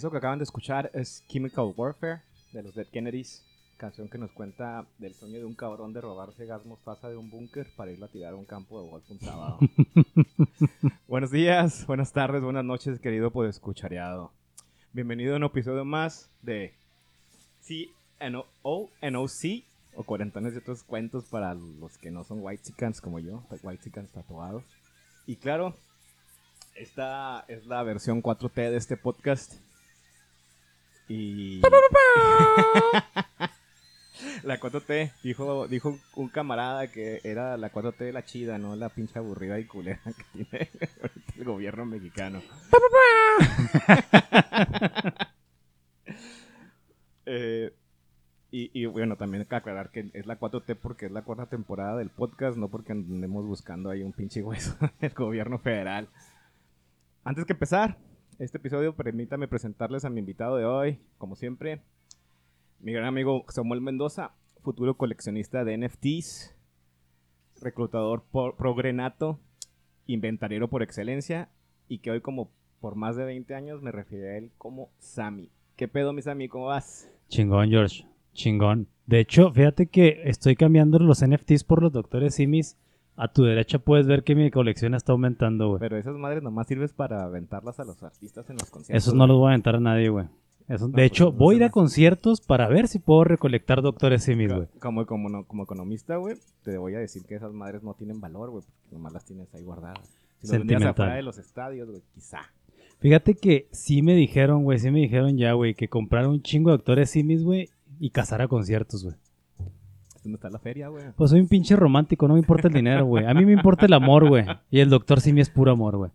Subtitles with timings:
[0.00, 2.22] Eso que acaban de escuchar es Chemical Warfare
[2.52, 3.44] de los Dead Kennedys,
[3.76, 7.28] canción que nos cuenta del sueño de un cabrón de robarse gas mostaza de un
[7.28, 9.58] búnker para irlo a tirar a un campo de golf un sábado.
[11.06, 14.32] Buenos días, buenas tardes, buenas noches, querido escuchareado.
[14.94, 16.72] Bienvenido a un episodio más de
[17.60, 18.46] CNO
[19.02, 19.64] NOC
[19.96, 23.84] o cuarentones de otros cuentos para los que no son white chickens como yo, white
[23.84, 24.64] chickens tatuados.
[25.26, 25.74] Y claro,
[26.74, 29.60] esta es la versión 4T de este podcast.
[31.10, 31.60] Y.
[34.44, 39.18] la 4T, dijo, dijo un camarada que era la 4T la chida, no la pinche
[39.18, 40.70] aburrida y culera que tiene
[41.36, 42.40] el gobierno mexicano.
[47.32, 47.72] Eh,
[48.50, 51.46] y, y, bueno, también hay que aclarar que es la 4T porque es la cuarta
[51.46, 56.08] temporada del podcast, no porque andemos buscando ahí un pinche hueso del gobierno federal.
[57.22, 57.98] Antes que empezar,
[58.40, 61.82] este episodio, permítame presentarles a mi invitado de hoy, como siempre,
[62.80, 66.56] mi gran amigo Samuel Mendoza, futuro coleccionista de NFTs,
[67.60, 68.24] reclutador
[68.56, 69.38] progrenato,
[70.06, 71.50] inventariero por excelencia,
[71.86, 75.50] y que hoy como por más de 20 años me refiero a él como Sammy.
[75.76, 76.48] ¿Qué pedo, mi Sammy?
[76.48, 77.10] ¿Cómo vas?
[77.28, 78.06] Chingón, George.
[78.32, 78.88] Chingón.
[79.04, 82.78] De hecho, fíjate que estoy cambiando los NFTs por los doctores Simis
[83.16, 85.80] a tu derecha puedes ver que mi colección está aumentando, güey.
[85.80, 89.02] Pero esas madres nomás sirves para aventarlas a los artistas en los conciertos.
[89.02, 90.26] Esos no los voy a aventar a nadie, güey.
[90.68, 94.52] de pues, hecho, voy a ir a conciertos para ver si puedo recolectar doctores simis,
[94.52, 94.68] güey.
[94.78, 98.50] Como, como, como economista, güey, te voy a decir que esas madres no tienen valor,
[98.50, 99.98] güey, porque nomás las tienes ahí guardadas.
[100.42, 102.40] Si los afuera de los estadios, güey, quizá.
[103.00, 106.70] Fíjate que sí me dijeron, güey, sí me dijeron ya, güey, que comprar un chingo
[106.70, 107.68] de doctores simis, güey,
[107.98, 109.16] y cazar a conciertos, güey.
[110.22, 111.04] ¿Dónde está la feria, güey?
[111.16, 113.24] Pues soy un pinche romántico, no me importa el dinero, güey.
[113.24, 114.44] A mí me importa el amor, güey.
[114.70, 116.10] Y el doctor Simi es puro amor, güey.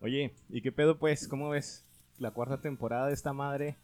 [0.00, 1.26] Oye, ¿y qué pedo, pues?
[1.26, 1.84] ¿Cómo ves
[2.18, 3.74] la cuarta temporada de esta madre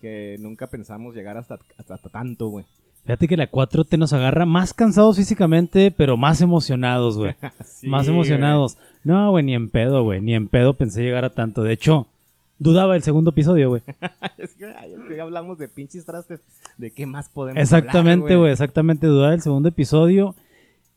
[0.00, 2.64] que nunca pensamos llegar hasta, hasta, tanto, güey?
[3.04, 7.34] Fíjate que la 4T nos agarra más cansados físicamente, pero más emocionados, güey.
[7.82, 8.78] más emocionados.
[9.02, 10.20] No, güey, ni en pedo, güey.
[10.20, 11.64] Ni en pedo pensé llegar a tanto.
[11.64, 12.06] De hecho,
[12.62, 13.82] dudaba el segundo episodio, güey.
[14.38, 16.40] es que hablamos de pinches trastes.
[16.78, 18.52] ¿De qué más podemos Exactamente, güey.
[18.52, 20.34] Exactamente, dudaba el segundo episodio.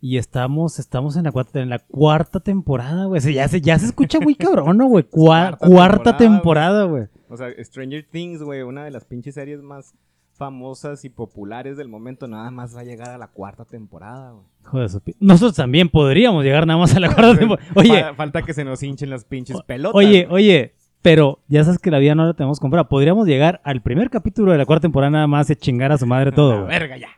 [0.01, 3.21] Y estamos, estamos en la cuarta, en la cuarta temporada, güey.
[3.33, 5.03] Ya se, ya se escucha muy cabrón, ¿no, güey?
[5.09, 7.05] cuarta, temporada, güey.
[7.27, 9.95] O sea, Stranger Things, güey, una de las pinches series más
[10.35, 14.45] famosas y populares del momento, nada más va a llegar a la cuarta temporada, güey.
[14.63, 14.89] Joder,
[15.19, 17.69] nosotros también podríamos llegar nada más a la cuarta temporada.
[17.75, 18.13] Oye.
[18.15, 19.95] Falta que se nos hinchen las pinches pelotas.
[19.95, 22.89] Oye, oye, pero ya sabes que la vida no la tenemos comprada.
[22.89, 26.07] Podríamos llegar al primer capítulo de la cuarta temporada nada más y chingar a su
[26.07, 26.65] madre todo.
[26.65, 27.09] verga ya.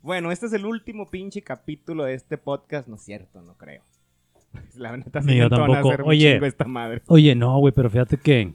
[0.00, 2.88] Bueno, este es el último pinche capítulo de este podcast.
[2.88, 3.82] No es cierto, no creo.
[4.74, 6.02] La neta sí yo tampoco.
[6.06, 7.02] Oye, esta madre.
[7.08, 8.54] oye, no, güey, pero fíjate que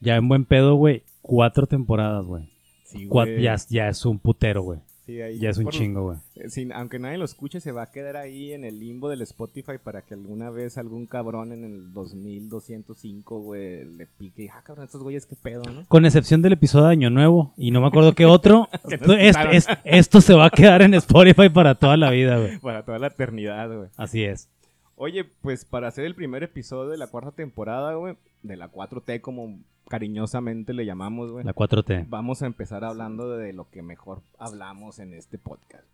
[0.00, 2.50] ya en buen pedo, güey, cuatro temporadas, güey.
[2.84, 3.42] Sí, güey.
[3.42, 4.80] Ya, ya es un putero, güey
[5.16, 6.18] ya es un chingo, güey.
[6.36, 9.78] Eh, aunque nadie lo escuche, se va a quedar ahí en el limbo del Spotify
[9.82, 14.84] para que alguna vez algún cabrón en el 2205, güey, le pique y, ah, cabrón,
[14.84, 15.86] estos güeyes qué pedo, ¿no?
[15.86, 18.68] Con excepción del episodio de Año Nuevo, y no me acuerdo qué otro,
[19.84, 22.58] esto se va a quedar en Spotify para toda la vida, güey.
[22.58, 23.88] Para toda la eternidad, güey.
[23.96, 24.48] Así es.
[24.96, 29.20] Oye, pues para hacer el primer episodio de la cuarta temporada, güey, de la 4T
[29.20, 29.58] como
[29.88, 31.44] cariñosamente le llamamos, güey.
[31.44, 32.06] La 4T.
[32.08, 35.84] Vamos a empezar hablando de lo que mejor hablamos en este podcast.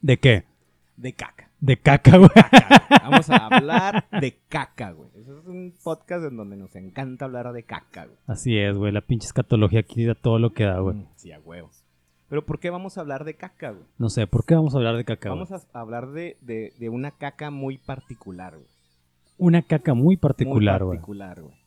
[0.00, 0.44] ¿De qué?
[0.96, 1.50] De caca.
[1.60, 2.30] De caca, güey.
[3.02, 5.10] Vamos a hablar de caca, güey.
[5.20, 8.16] Eso es un podcast en donde nos encanta hablar de caca, güey.
[8.26, 8.92] Así es, güey.
[8.92, 10.96] La pinche escatología aquí da todo lo que da, güey.
[10.96, 11.84] Mm, sí, a huevos.
[12.28, 13.84] Pero ¿por qué vamos a hablar de caca, güey?
[13.98, 17.10] No sé, ¿por qué vamos a hablar de caca, Vamos a hablar de, de, una
[17.10, 18.68] caca muy particular, güey.
[19.36, 20.98] Una caca muy particular, güey.
[20.98, 21.59] Muy particular, güey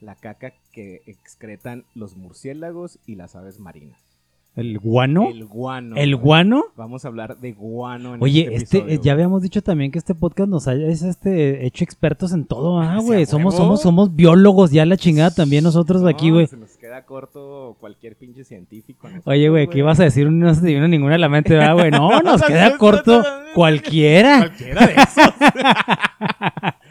[0.00, 4.06] la caca que excretan los murciélagos y las aves marinas.
[4.56, 5.28] ¿El guano?
[5.28, 5.96] El guano.
[5.96, 6.64] ¿El guano?
[6.76, 10.14] Vamos a hablar de guano en Oye, este, este ya habíamos dicho también que este
[10.14, 13.26] podcast nos haya este, hecho expertos en todo, ah, güey.
[13.26, 16.46] Somos, somos, somos biólogos, ya la chingada también nosotros aquí, güey.
[16.46, 19.10] Se nos queda corto cualquier pinche científico.
[19.26, 20.30] Oye, güey, ¿qué ibas a decir?
[20.30, 21.90] No se te vino ninguna a la mente, güey?
[21.90, 23.22] No, nos queda corto
[23.54, 24.38] cualquiera.
[24.38, 25.34] Cualquiera de esos.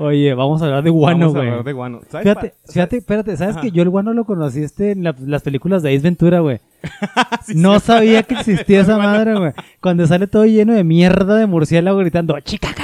[0.00, 1.34] Oye, vamos a hablar de guano, güey.
[1.34, 2.00] Vamos a hablar de guano.
[2.00, 6.02] Fíjate, fíjate, espérate, ¿sabes que yo el guano lo conociste en las películas de Ace
[6.02, 6.58] Ventura, güey?
[7.54, 9.52] no sabía que existía esa madre, güey.
[9.80, 12.82] Cuando sale todo lleno de mierda de murciélago gritando, ¡chicaca!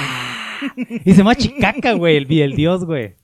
[1.05, 3.15] Y se llama Chicaca, güey, el, el dios, güey.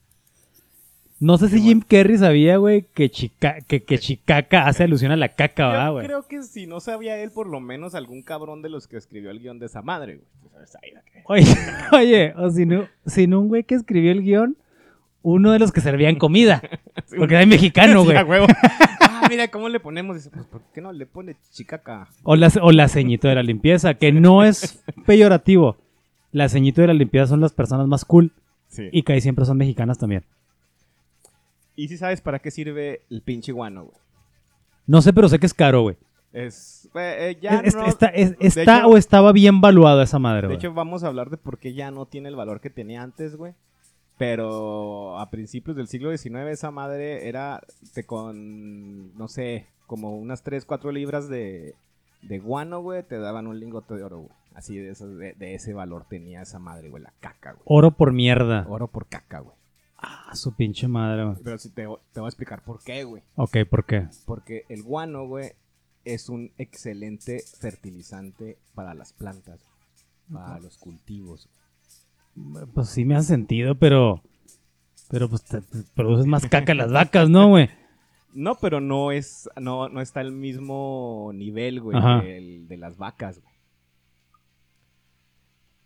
[1.20, 5.16] No sé si Jim Carrey sabía, güey, que, chica, que, que Chicaca hace alusión a
[5.16, 6.06] la caca, ¿verdad, güey?
[6.06, 9.30] creo que si no sabía él, por lo menos algún cabrón de los que escribió
[9.30, 10.43] el guion de esa madre, güey.
[11.26, 11.46] Oye,
[11.92, 14.56] oye, o si no, si no un güey que escribió el guion,
[15.22, 16.62] uno de los que servían comida.
[17.16, 18.16] porque era mexicano, güey.
[19.00, 20.16] ah, mira, ¿cómo le ponemos?
[20.16, 22.08] Dice, pues, ¿por qué no le pone chicaca?
[22.22, 25.78] O la, o la ceñito de la limpieza, que no es peyorativo.
[26.30, 28.32] La ceñito de la limpieza son las personas más cool.
[28.68, 28.88] Sí.
[28.92, 30.24] Y que ahí siempre son mexicanas también.
[31.76, 33.96] ¿Y si sabes para qué sirve el pinche guano, güey?
[34.86, 35.96] No sé, pero sé que es caro, güey.
[36.34, 40.56] Es, eh, ya no, está, está o estaba bien valuada esa madre, güey.
[40.56, 43.02] De hecho, vamos a hablar de por qué ya no tiene el valor que tenía
[43.02, 43.54] antes, güey.
[44.18, 47.62] Pero a principios del siglo XIX esa madre era
[47.94, 51.76] de con, no sé, como unas 3, 4 libras de,
[52.22, 54.32] de guano, güey, te daban un lingote de oro, güey.
[54.56, 57.62] Así de, de, ese valor tenía esa madre, güey, la caca, güey.
[57.66, 58.66] Oro por mierda.
[58.68, 59.54] Oro por caca, güey.
[59.98, 61.36] Ah, su pinche madre, güey.
[61.44, 61.82] Pero si te,
[62.12, 63.22] te voy a explicar por qué, güey.
[63.36, 64.08] Ok, ¿por qué?
[64.26, 65.52] Porque el guano, güey,
[66.04, 69.60] es un excelente fertilizante para las plantas,
[70.32, 71.48] para los cultivos.
[72.74, 74.22] Pues sí me ha sentido, pero.
[75.10, 75.60] Pero pues te,
[75.94, 77.68] produces más caca las vacas, ¿no, güey?
[78.34, 79.48] No, pero no es.
[79.60, 81.96] No, no está al mismo nivel, güey,
[82.66, 83.54] de las vacas, güey.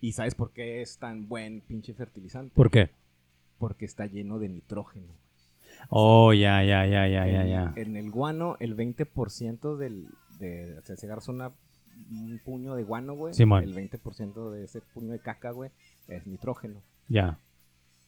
[0.00, 2.54] ¿Y sabes por qué es tan buen pinche fertilizante?
[2.54, 2.88] ¿Por qué?
[3.58, 5.12] Porque está lleno de nitrógeno.
[5.90, 7.72] Oh, ya, ya, ya, ya, ya, ya.
[7.76, 10.08] En el guano, el 20% del.
[10.38, 11.52] De, o sea, si agarras una,
[12.10, 15.70] un puño de guano, güey, el 20% de ese puño de caca, güey,
[16.06, 16.82] es nitrógeno.
[17.08, 17.38] Ya.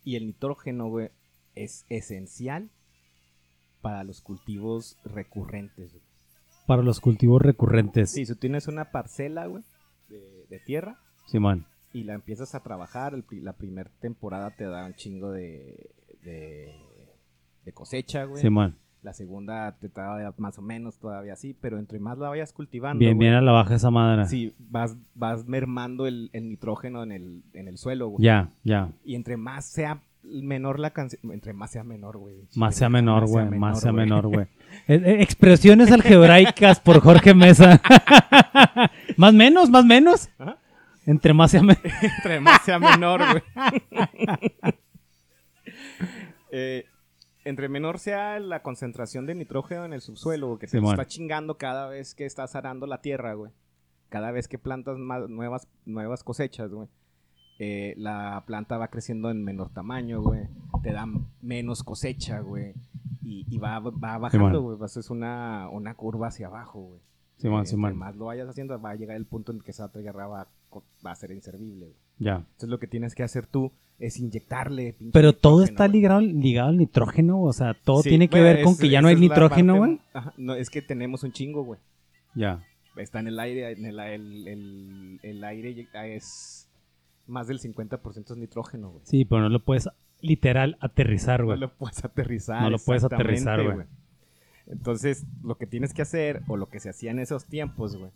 [0.05, 1.11] Y el nitrógeno, güey,
[1.55, 2.70] es esencial
[3.81, 5.96] para los cultivos recurrentes.
[6.66, 8.11] Para los cultivos recurrentes.
[8.11, 9.64] Sí, si tienes una parcela, güey,
[10.08, 10.99] de, tierra.
[11.26, 11.66] Simón.
[11.93, 15.90] y la empiezas a trabajar, la primera temporada te da un chingo de,
[16.23, 16.75] de,
[17.64, 18.42] de cosecha, güey.
[18.42, 18.76] Simón.
[19.02, 22.98] La segunda te da más o menos todavía así, pero entre más la vayas cultivando.
[22.98, 24.26] Bien, bien a la baja esa madre.
[24.26, 28.22] Sí, vas, vas mermando el, nitrógeno en el, en el suelo, güey.
[28.24, 28.90] Ya, ya.
[29.02, 32.46] Y entre más sea menor la canción, entre más sea menor, güey.
[32.54, 34.46] Más sea menor, güey, más sea menor, güey.
[34.86, 37.80] Expresiones algebraicas por Jorge Mesa.
[39.16, 40.28] más menos, más menos.
[41.06, 41.82] Entre más sea menor.
[42.16, 43.42] entre más sea menor, güey.
[46.52, 46.86] eh,
[47.44, 51.88] entre menor sea la concentración de nitrógeno en el subsuelo, que se está chingando cada
[51.88, 53.52] vez que estás arando la tierra, güey.
[54.08, 56.88] Cada vez que plantas más nuevas, nuevas cosechas, güey.
[57.58, 60.48] Eh, la planta va creciendo en menor tamaño, güey.
[60.82, 61.06] Te da
[61.40, 62.75] menos cosecha, güey.
[63.22, 64.78] Y, va, bajando, güey.
[64.84, 67.00] es una, una curva hacia abajo, güey.
[67.37, 69.90] Sí, eh, más lo vayas haciendo, va a llegar el punto en el que esa
[69.90, 70.48] tierra va,
[71.06, 71.98] va a ser inservible, güey.
[72.19, 72.37] Ya.
[72.37, 74.97] Entonces lo que tienes que hacer tú es inyectarle.
[75.12, 78.88] Pero todo está ligado, ligado al nitrógeno, o sea, todo tiene que ver con que
[78.88, 80.00] ya no hay nitrógeno, güey.
[80.37, 81.79] No, es que tenemos un chingo, güey.
[82.35, 82.64] Ya.
[82.97, 86.69] Está en el aire, en el, el, el, aire es
[87.26, 89.02] más del 50% es nitrógeno, güey.
[89.05, 89.88] Sí, pero no lo puedes
[90.20, 91.58] literal aterrizar, güey.
[91.58, 92.62] No lo puedes aterrizar.
[92.62, 93.87] No lo puedes aterrizar, güey.
[94.67, 98.11] Entonces, lo que tienes que hacer, o lo que se hacía en esos tiempos, güey,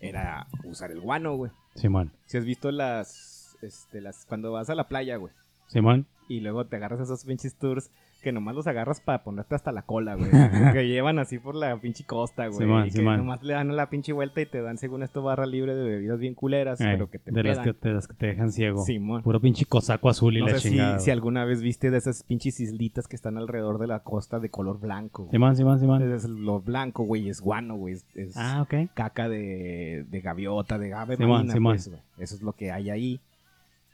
[0.00, 1.50] era usar el guano, güey.
[1.74, 2.12] Simón.
[2.26, 3.33] Si has visto las,
[3.64, 5.32] este, las, cuando vas a la playa, güey.
[5.66, 6.06] Simón.
[6.28, 7.90] Y luego te agarras esos pinches tours
[8.24, 10.30] que nomás los agarras para ponerte hasta la cola, güey.
[10.72, 12.88] que llevan así por la pinche costa, güey.
[12.88, 15.74] y que nomás le dan la pinche vuelta y te dan, según esto, barra libre
[15.74, 18.26] de bebidas bien culeras, eh, pero que te de las que, te, las que te
[18.28, 18.82] dejan ciego.
[18.82, 19.22] Simón.
[19.22, 20.98] Puro pinche cosaco azul y la chingada.
[20.98, 24.40] Si, si, alguna vez viste de esas pinches islitas que están alrededor de la costa
[24.40, 25.28] de color blanco.
[25.30, 26.10] Simón, Simón, Simón.
[26.10, 27.96] Es lo blanco, güey, es guano, güey.
[28.14, 31.74] Es, ah, caca de, de gaviota, de ave Simón, Simón.
[31.74, 33.20] Pues, Eso es lo que hay ahí.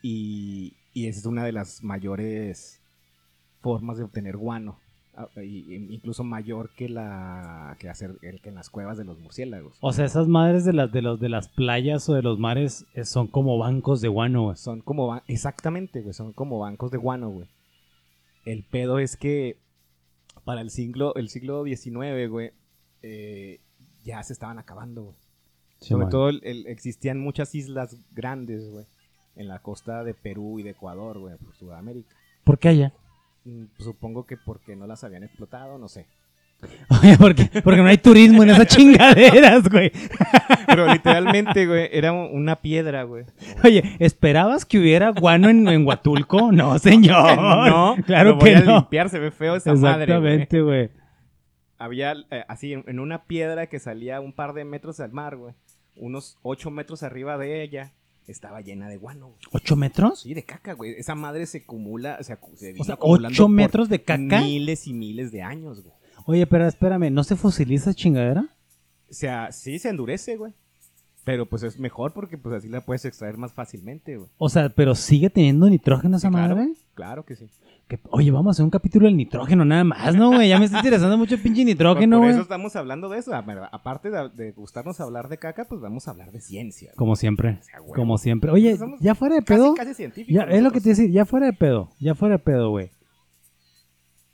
[0.03, 2.81] Y, y esa es una de las mayores
[3.61, 4.79] formas de obtener guano.
[5.17, 9.77] Ah, incluso mayor que la que hacer el que en las cuevas de los murciélagos.
[9.81, 12.87] O sea, esas madres de las de los de las playas o de los mares
[12.95, 14.57] eh, son como bancos de guano, güey.
[14.57, 17.49] Son como exactamente, güey, son como bancos de guano, güey.
[18.45, 19.59] El pedo es que
[20.45, 22.53] para el siglo el siglo XIX, güey,
[23.03, 23.61] eh,
[24.05, 25.17] ya se estaban acabando, güey.
[25.81, 28.87] Sobre todo existían muchas islas grandes, güey,
[29.41, 32.15] en la costa de Perú y de Ecuador, güey, por Sudamérica.
[32.45, 32.93] ¿Por qué allá?
[33.45, 36.07] Mm, supongo que porque no las habían explotado, no sé.
[37.03, 39.91] Oye, porque, porque no hay turismo en esas chingaderas, güey.
[40.67, 43.25] Pero literalmente, güey, era una piedra, güey.
[43.65, 46.53] Oye, ¿esperabas que hubiera guano en, Huatulco?
[46.61, 47.37] No, señor.
[47.37, 50.91] No, claro que voy a limpiar, se ve feo esa madre, Exactamente, güey.
[51.79, 55.55] Había eh, así, en, una piedra que salía un par de metros al mar, güey.
[55.97, 57.95] Unos ocho metros arriba de ella
[58.31, 59.35] estaba llena de guano.
[59.53, 60.21] ¿Ocho metros?
[60.21, 60.93] Sí, de caca, güey.
[60.93, 64.41] Esa madre se acumula, se, se o sea, ¿ocho metros de caca?
[64.41, 65.95] Miles y miles de años, güey.
[66.27, 68.49] Oye, pero espérame, ¿no se fosiliza chingadera?
[69.11, 70.53] O sea, sí se endurece, güey.
[71.25, 74.31] Pero pues es mejor porque pues así la puedes extraer más fácilmente, güey.
[74.39, 76.73] O sea, pero sigue teniendo nitrógeno esa madre?
[76.95, 77.47] Claro que sí.
[78.11, 80.49] Oye, vamos a hacer un capítulo del nitrógeno nada más, ¿no, güey?
[80.49, 82.31] Ya me está interesando mucho el pinche nitrógeno, güey.
[82.31, 83.33] Por eso estamos hablando de eso.
[83.35, 86.93] Aparte de, gustarnos hablar de caca, pues vamos a hablar de ciencia.
[86.97, 87.61] Como siempre.
[87.95, 88.51] Como siempre.
[88.51, 89.75] Oye, ya fuera de pedo.
[89.75, 90.45] Casi, científicos.
[90.49, 91.91] es lo que te decía, ya fuera de pedo.
[91.99, 92.91] Ya fuera de pedo, güey.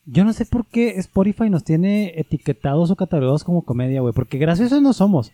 [0.05, 4.15] Yo no sé por qué Spotify nos tiene etiquetados o catalogados como comedia, güey.
[4.15, 5.33] Porque graciosos no somos.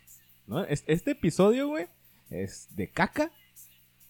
[0.69, 1.87] Este episodio, güey,
[2.31, 3.31] es de caca,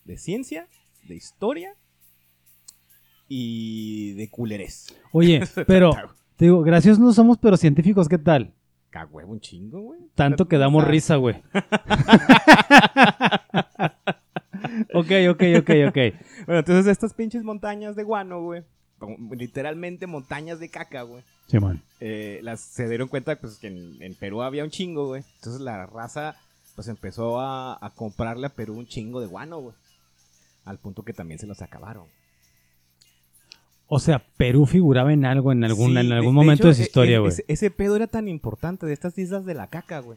[0.05, 0.67] de ciencia,
[1.05, 1.75] de historia
[3.35, 4.95] y de culerés.
[5.11, 5.93] Oye, pero,
[6.37, 8.53] te digo, graciosos no somos, pero científicos, ¿qué tal?
[8.91, 10.01] Cagüevo un chingo, güey.
[10.15, 11.37] Tanto que damos risa, güey.
[14.93, 15.99] ok, ok, ok, ok.
[16.45, 18.65] Bueno, entonces estas pinches montañas de guano, güey,
[19.31, 21.23] literalmente montañas de caca, güey.
[21.47, 21.83] Sí, man.
[22.01, 25.25] Eh, las, se dieron cuenta pues, que en, Perú había un chingo, güey.
[25.37, 26.37] Entonces la raza
[26.75, 29.75] pues empezó a, comprarle a Perú un chingo de guano, güey.
[30.67, 32.07] Al punto que también se los acabaron.
[33.95, 37.17] O sea, Perú figuraba en algo en algún, en algún momento de su e, historia,
[37.17, 37.35] e, güey.
[37.47, 40.17] Ese, pedo era tan importante de estas islas de la caca, güey.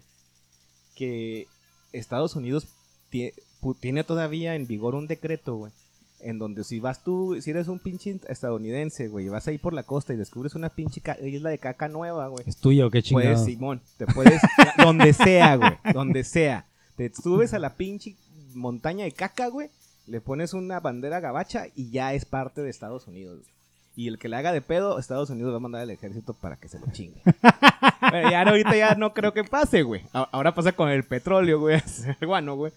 [0.96, 1.48] Que
[1.91, 2.70] Estados Unidos
[3.10, 5.74] tiene todavía en vigor un decreto, güey
[6.22, 9.74] en donde si vas tú, si eres un pinche estadounidense, güey, y vas ahí por
[9.74, 12.46] la costa y descubres una pinche isla de caca nueva, güey.
[12.48, 13.34] ¿Es tuya o qué chingado?
[13.34, 14.41] Puedes, Simón, te puedes,
[14.77, 16.65] donde sea, güey, donde sea.
[16.96, 18.15] Te subes a la pinche
[18.55, 19.70] montaña de caca, güey,
[20.08, 23.46] le pones una bandera gabacha y ya es parte de Estados Unidos.
[23.95, 26.57] Y el que le haga de pedo, Estados Unidos va a mandar al ejército para
[26.57, 27.21] que se lo chingue.
[28.11, 30.01] Pero ya ahorita ya no creo que pase, güey.
[30.11, 31.81] Ahora pasa con el petróleo, güey.
[32.21, 32.73] Guano, güey.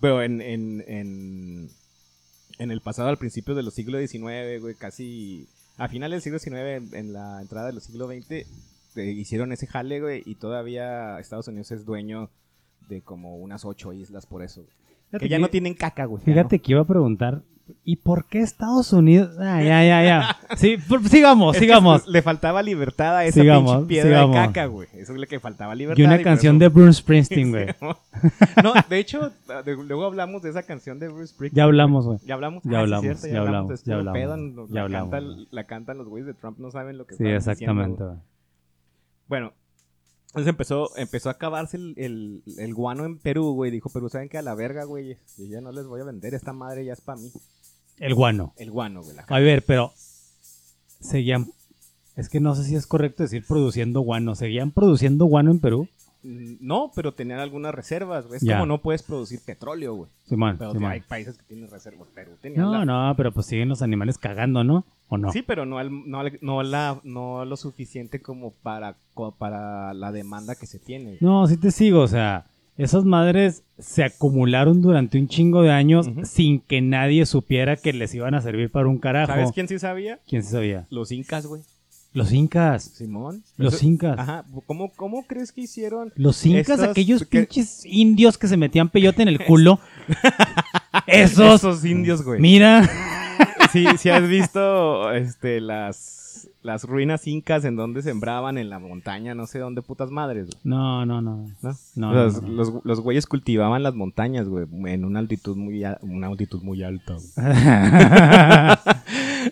[0.00, 1.70] Pero en, en
[2.58, 5.48] en el pasado, al principio de los siglos XIX, güey, casi
[5.78, 8.46] a finales del siglo XIX, en la entrada del siglo XX, eh,
[8.96, 12.30] hicieron ese jale, güey, y todavía Estados Unidos es dueño
[12.88, 14.64] de como unas ocho islas por eso.
[15.18, 16.22] Que ya no tienen caca, güey.
[16.22, 17.42] Fíjate que iba a preguntar
[17.84, 19.36] ¿Y por qué Estados Unidos?
[19.38, 20.36] Ah, ya, ya, ya.
[20.56, 20.76] Sí,
[21.08, 22.06] sigamos, sigamos.
[22.06, 24.88] le faltaba libertad a esa sigamos, piedra de caca, güey.
[24.94, 26.00] Eso es lo que faltaba libertad.
[26.00, 27.66] Y una canción de Bruce Springsteen, güey.
[28.62, 29.32] no, de hecho,
[29.66, 31.56] luego hablamos de esa canción de Bruce Springsteen.
[31.56, 32.18] Ya hablamos, güey.
[32.24, 32.62] Ya hablamos.
[32.64, 33.84] Ya ah, hablamos, ya, hablamos.
[33.84, 34.70] Ya hablamos.
[34.70, 35.48] ya la, hablamos.
[35.50, 38.02] la cantan los güeyes de Trump, no saben lo que Sí, exactamente.
[39.28, 39.52] bueno,
[40.32, 43.70] entonces empezó, empezó a acabarse el, el, guano en Perú, güey.
[43.70, 44.38] Dijo, Perú, ¿saben qué?
[44.38, 45.18] A la verga, güey.
[45.36, 46.32] Yo ya no les voy a vender.
[46.32, 47.30] Esta madre ya es para mí.
[47.98, 48.54] El guano.
[48.56, 49.14] El guano, güey.
[49.28, 49.92] A ver, pero
[51.00, 51.52] seguían.
[52.16, 54.34] Es que no sé si es correcto decir produciendo guano.
[54.34, 55.86] ¿Seguían produciendo guano en Perú?
[56.22, 58.38] No, pero tenían algunas reservas, güey.
[58.38, 60.10] Es como no puedes producir petróleo, güey.
[60.28, 62.08] Sí, man, pero hay países que tienen reservas.
[62.14, 64.84] Perú tenía No, no, pero pues siguen los animales cagando, ¿no?
[65.08, 65.32] ¿O no?
[65.32, 68.96] Sí, pero no, no, no, la, no lo suficiente como para,
[69.38, 71.18] para la demanda que se tiene.
[71.20, 72.46] No, sí te sigo, o sea,
[72.78, 78.14] esas madres se acumularon durante un chingo de años sin que nadie supiera que les
[78.14, 79.32] iban a servir para un carajo.
[79.32, 80.20] ¿Sabes quién sí sabía?
[80.26, 80.86] ¿Quién sí sabía?
[80.88, 81.62] Los incas, güey.
[82.12, 82.84] Los incas.
[82.84, 83.42] Simón.
[83.56, 84.18] Los incas.
[84.18, 84.44] Ajá.
[84.66, 86.12] ¿Cómo, ¿Cómo, crees que hicieron?
[86.16, 89.80] Los incas, aquellos pinches indios que se metían peyote en el culo.
[91.06, 91.54] Esos.
[91.56, 92.40] Esos indios, güey.
[92.40, 92.88] Mira.
[93.72, 96.22] Sí, sí has visto este, las
[96.62, 100.48] las ruinas incas en donde sembraban en la montaña, no sé dónde putas madres.
[100.62, 101.50] No, no, no.
[101.96, 102.12] ¿No?
[102.12, 102.40] los,
[102.84, 107.16] Los, güeyes cultivaban las montañas, güey, en una altitud muy, una altitud muy alta.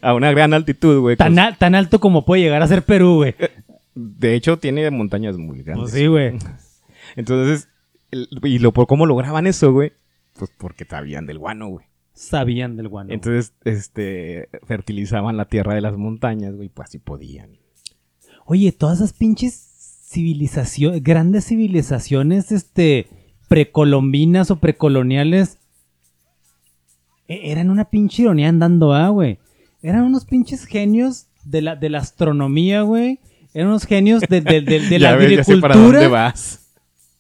[0.03, 1.17] a una gran altitud, güey.
[1.17, 3.35] Tan, tan alto como puede llegar a ser Perú, güey.
[3.95, 5.91] De hecho, tiene montañas muy grandes.
[5.91, 6.39] Pues sí, güey.
[7.17, 7.69] Entonces,
[8.13, 9.93] y lo por cómo lograban eso, güey,
[10.39, 11.90] pues porque sabían del guano, güey
[12.21, 13.13] sabían del guano.
[13.13, 17.59] Entonces, este, fertilizaban la tierra de las montañas, güey, pues así podían.
[18.45, 23.09] Oye, todas esas pinches civilizaciones, grandes civilizaciones, este,
[23.49, 25.59] precolombinas o precoloniales,
[27.27, 29.39] e-, eran una pinche ironía andando, ah, güey.
[29.83, 33.21] Eran unos pinches genios de la, de la astronomía, güey.
[33.55, 36.07] Eran unos genios de, la agricultura.
[36.09, 36.67] vas.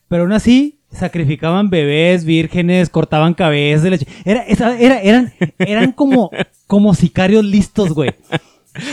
[0.09, 4.05] Pero aún así, sacrificaban bebés vírgenes, cortaban cabezas.
[4.25, 6.31] Era, era, eran, eran como,
[6.67, 8.15] como sicarios listos, güey.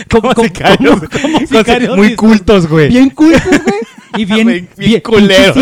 [0.09, 2.89] Como, sicarios, como, sicarios muy cultos, güey.
[2.89, 3.77] Bien cultos, güey.
[4.17, 5.55] Y bien, bien, culeros.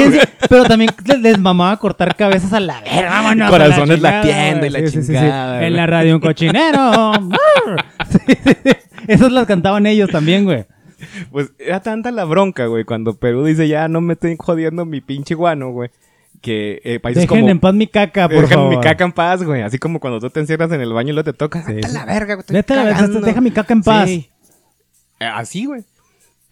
[0.48, 0.90] Pero también
[1.20, 3.50] les mamaba cortar cabezas a la verga, vámonos.
[3.50, 5.68] Corazones la latiendo y la chingada.
[5.68, 7.12] En la radio un cochinero.
[9.08, 10.64] Esas las cantaban ellos también, güey.
[11.30, 15.02] Pues era tanta la bronca, güey, cuando Perú dice, ya no me estoy jodiendo mi
[15.02, 15.90] pinche guano, güey
[16.46, 19.64] que eh, países Dejen en paz mi caca, por Dejen mi caca en paz, güey.
[19.64, 21.66] Así como cuando tú te encierras en el baño y lo te toca.
[21.66, 22.46] Sí, la verga, güey.
[22.48, 24.08] Vete la deja mi caca en paz.
[24.08, 24.30] Sí.
[25.20, 25.84] Eh, así, güey.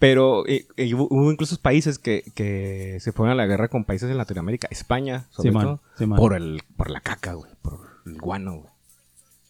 [0.00, 4.18] Pero eh, hubo incluso países que, que, se fueron a la guerra con países en
[4.18, 4.66] Latinoamérica.
[4.68, 5.80] España, sobre todo.
[6.16, 7.52] por, el, por la caca, güey.
[7.62, 8.72] Por el guano, güey.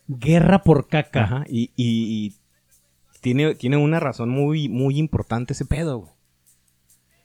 [0.09, 1.25] Guerra por caca.
[1.25, 1.45] Ajá.
[1.49, 2.35] Y, y,
[3.23, 6.13] tiene, tiene una razón muy, muy importante ese pedo, güey.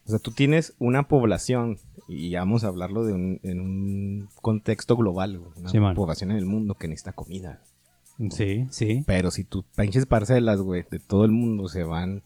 [0.10, 4.98] O sea, tú tienes una población, y vamos a hablarlo de un, en un contexto
[4.98, 7.62] global, una población en el mundo que necesita comida.
[8.32, 9.04] Sí, sí.
[9.06, 12.24] Pero si tus pinches parcelas, güey, de todo el mundo se van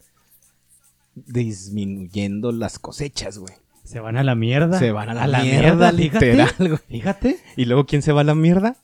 [1.14, 3.52] disminuyendo las cosechas, güey.
[3.84, 4.78] Se van a la mierda.
[4.78, 6.80] Se van a la, mierda, literal, güey.
[6.88, 7.36] Fíjate.
[7.54, 8.78] Y luego, ¿quién se va a la mierda?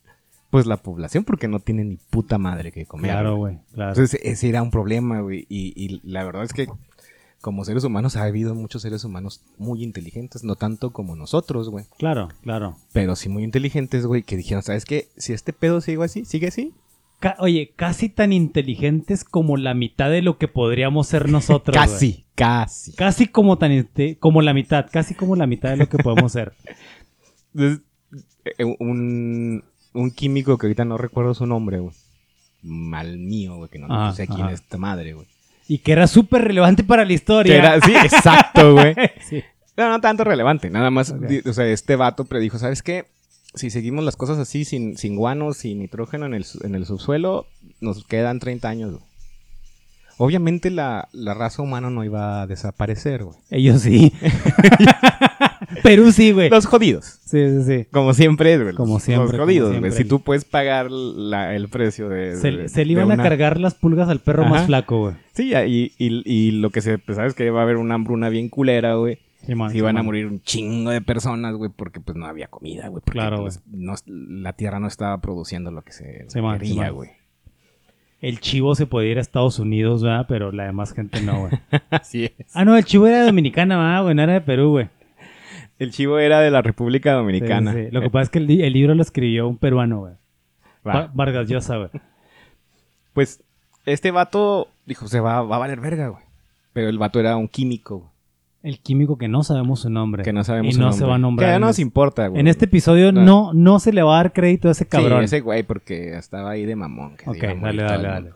[0.51, 3.13] Pues la población, porque no tiene ni puta madre que comer.
[3.13, 3.93] Claro, güey, claro.
[3.93, 5.47] Entonces, ese era un problema, güey.
[5.49, 6.69] Y, y la verdad es que
[7.41, 11.87] como seres humanos ha habido muchos seres humanos muy inteligentes, no tanto como nosotros, güey.
[11.99, 12.77] Claro, claro.
[12.93, 15.09] Pero sí muy inteligentes, güey, que dijeron, ¿sabes qué?
[15.17, 16.75] Si este pedo sigue así, sigue así.
[17.39, 21.75] oye, casi tan inteligentes como la mitad de lo que podríamos ser nosotros.
[21.75, 22.93] casi, casi.
[22.93, 26.53] Casi como tan como la mitad, casi como la mitad de lo que podemos ser.
[28.57, 31.95] Eh, un, un químico que ahorita no recuerdo su nombre, güey.
[32.63, 35.27] Mal mío, güey, que no, sé quién es esta madre, güey
[35.71, 37.81] y que era súper relevante para la historia.
[37.81, 38.95] sí, exacto, güey.
[39.77, 41.15] No, no tanto relevante, nada más.
[41.47, 43.07] O sea, este vato predijo, ¿sabes qué?
[43.55, 47.47] Si seguimos las cosas así, sin, sin guano, sin nitrógeno en el, en el subsuelo,
[47.81, 49.05] nos quedan 30 años, güey.
[50.19, 53.39] Obviamente la, la, raza humana no iba a desaparecer, güey.
[53.49, 54.13] Ellos sí.
[55.83, 56.51] Perú sí, güey.
[56.51, 57.21] Los jodidos.
[57.25, 57.87] Sí, sí, sí.
[57.91, 58.75] Como siempre, güey.
[58.75, 59.37] Como siempre.
[59.37, 59.93] Los jodidos, güey.
[59.93, 62.37] Si tú puedes pagar el precio de.
[62.37, 65.15] Se, le iban a cargar las pulgas al perro más flaco, güey.
[65.33, 68.29] Sí, y, y, y, lo que se pues, sabes que va a haber una hambruna
[68.29, 69.19] bien culera, güey.
[69.47, 73.03] Sí, iban a morir un chingo de personas, güey, porque pues no había comida, güey.
[73.05, 77.11] Claro, pues, no, la tierra no estaba produciendo lo que se quería, güey.
[78.21, 80.27] El chivo se podía ir a Estados Unidos, ¿verdad?
[80.29, 81.53] Pero la demás gente no, güey.
[81.91, 82.55] Así es.
[82.55, 84.15] Ah, no, el chivo era de Dominicana, ¿verdad, güey?
[84.15, 84.89] No era de Perú, güey.
[85.81, 87.73] El chivo era de la República Dominicana.
[87.73, 87.91] Sí, sí.
[87.91, 90.15] Lo que pasa es que el, libro lo escribió un peruano, güey.
[90.85, 91.91] Vargas Llosa, güey.
[93.15, 93.43] Pues
[93.87, 96.23] este vato dijo, se va, va a valer verga, güey.
[96.75, 98.11] Pero el vato era un químico, güey.
[98.63, 100.23] El químico que no sabemos su nombre.
[100.23, 101.55] Que no sabemos y no se va a nombrar.
[101.55, 102.41] Que no nos importa, güey.
[102.41, 103.53] En este episodio no.
[103.55, 105.21] no, se le va a dar crédito a ese cabrón.
[105.21, 107.15] Sí, ese güey, porque estaba ahí de mamón.
[107.25, 108.31] ok, dale, dale, dale.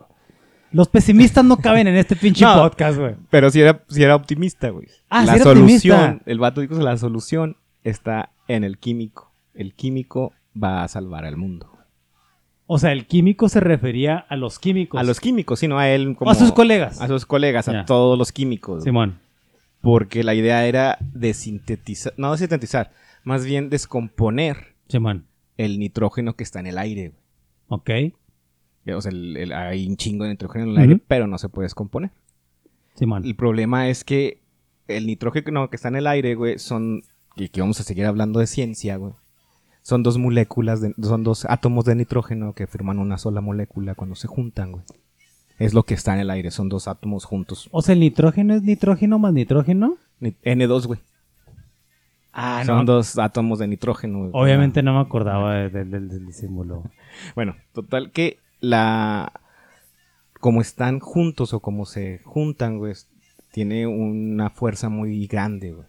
[0.74, 3.14] Los pesimistas no caben en este pinche podcast, güey.
[3.30, 4.88] Pero si era, si era optimista, güey.
[5.08, 9.30] Ah, la solución, el vato dijo, la solución está en el químico.
[9.54, 11.70] El químico va a salvar al mundo.
[12.66, 15.00] O sea, el químico se refería a los químicos.
[15.00, 16.28] A los químicos, sino a él como...
[16.28, 17.00] A sus colegas.
[17.00, 18.82] A sus colegas, a todos los químicos.
[18.82, 19.20] Simón.
[19.80, 22.90] Porque la idea era de sintetizar, no de sintetizar,
[23.22, 25.26] más bien descomponer Simón.
[25.56, 27.12] el nitrógeno que está en el aire.
[27.68, 27.90] Ok.
[28.92, 29.12] O sea,
[29.68, 32.11] hay un chingo de nitrógeno en el aire, pero no se puede descomponer.
[33.01, 34.40] El problema es que
[34.88, 37.03] el nitrógeno que está en el aire, güey, son.
[37.37, 39.12] Y que vamos a seguir hablando de ciencia, güey.
[39.83, 44.29] Son dos moléculas, son dos átomos de nitrógeno que forman una sola molécula cuando se
[44.29, 44.85] juntan, güey.
[45.59, 47.68] Es lo que está en el aire, son dos átomos juntos.
[47.70, 49.97] O sea, el nitrógeno es nitrógeno más nitrógeno.
[50.20, 51.01] N2, güey.
[52.33, 54.31] Ah, Son dos átomos de nitrógeno.
[54.33, 56.83] Obviamente no me acordaba del símbolo.
[57.37, 59.40] Bueno, total que la...
[60.40, 62.94] Como están juntos o como se juntan, güey,
[63.50, 65.87] tiene una fuerza muy grande, güey.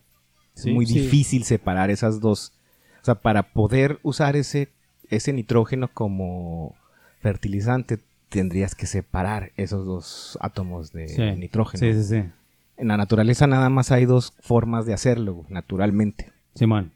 [0.56, 2.54] Es muy difícil separar esas dos.
[3.02, 4.70] O sea, para poder usar ese,
[5.10, 6.76] ese nitrógeno como
[7.20, 11.80] fertilizante, tendrías que separar esos dos átomos de nitrógeno.
[11.80, 12.30] Sí, sí, sí.
[12.78, 16.32] En la naturaleza nada más hay dos formas de hacerlo, naturalmente.
[16.56, 16.92] Simón.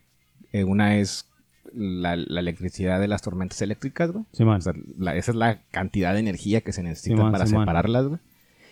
[0.51, 1.28] Eh, una es
[1.73, 4.25] la, electricidad de las tormentas eléctricas, güey.
[4.33, 8.19] esa es la cantidad de energía que se necesita para separarlas, güey.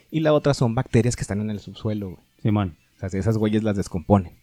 [0.10, 2.20] Y la otra son bacterias que están en el subsuelo, güey.
[2.42, 2.78] Simón.
[2.96, 4.34] O sea, esas güeyes las descomponen.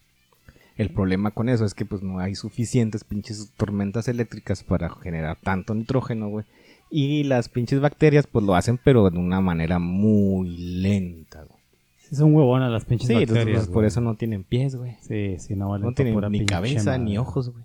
[0.77, 5.37] El problema con eso es que pues no hay suficientes pinches tormentas eléctricas para generar
[5.41, 6.45] tanto nitrógeno, güey.
[6.91, 11.59] Y las pinches bacterias pues lo hacen pero de una manera muy lenta, güey.
[11.97, 13.65] Sí, son huevonas las pinches bacterias.
[13.65, 14.95] Sí, por eso no tienen pies, güey.
[15.01, 17.63] Sí, sí, no valen No tienen ni cabeza ni ojos, güey.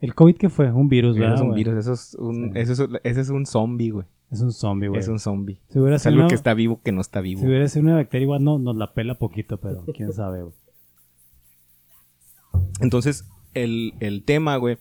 [0.00, 0.70] ¿El COVID qué fue?
[0.70, 1.36] Un virus, ¿verdad?
[1.36, 4.06] Es un virus, eso es un, eso es, ese es un zombie, güey.
[4.30, 5.00] Es un zombie, güey.
[5.00, 5.60] Es un zombie.
[5.70, 7.40] es algo que está vivo que no está vivo.
[7.40, 10.54] Si hubiera sido una bacteria igual no, nos la pela poquito, pero quién sabe, güey.
[12.80, 14.78] Entonces, el, el tema, güey,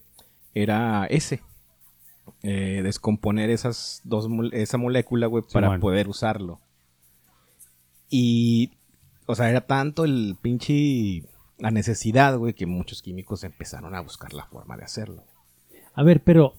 [0.53, 1.41] era ese.
[2.43, 6.60] Eh, descomponer esas dos, esa molécula, güey, para poder usarlo.
[8.10, 8.71] Y,
[9.25, 11.23] o sea, era tanto el pinche
[11.58, 15.24] la necesidad, güey, que muchos químicos empezaron a buscar la forma de hacerlo.
[15.93, 16.54] A ver, pero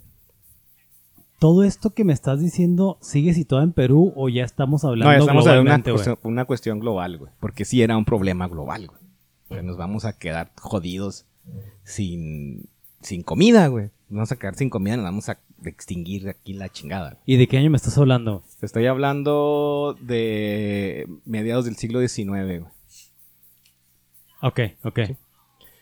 [1.39, 5.21] ¿Todo esto que me estás diciendo sigue situado en Perú o ya estamos hablando no,
[5.21, 7.33] estamos globalmente, una, cuestión, una cuestión global, güey.
[7.39, 9.01] Porque sí era un problema global, güey.
[9.49, 11.27] O sea, nos vamos a quedar jodidos
[11.85, 12.69] sin,
[13.03, 13.85] sin comida, güey.
[14.09, 17.19] Nos vamos a quedar sin comida, nos vamos a extinguir aquí la chingada.
[17.25, 18.43] ¿Y de qué año me estás hablando?
[18.59, 22.65] Te estoy hablando de mediados del siglo XIX, güey.
[24.43, 25.01] Ok, ok.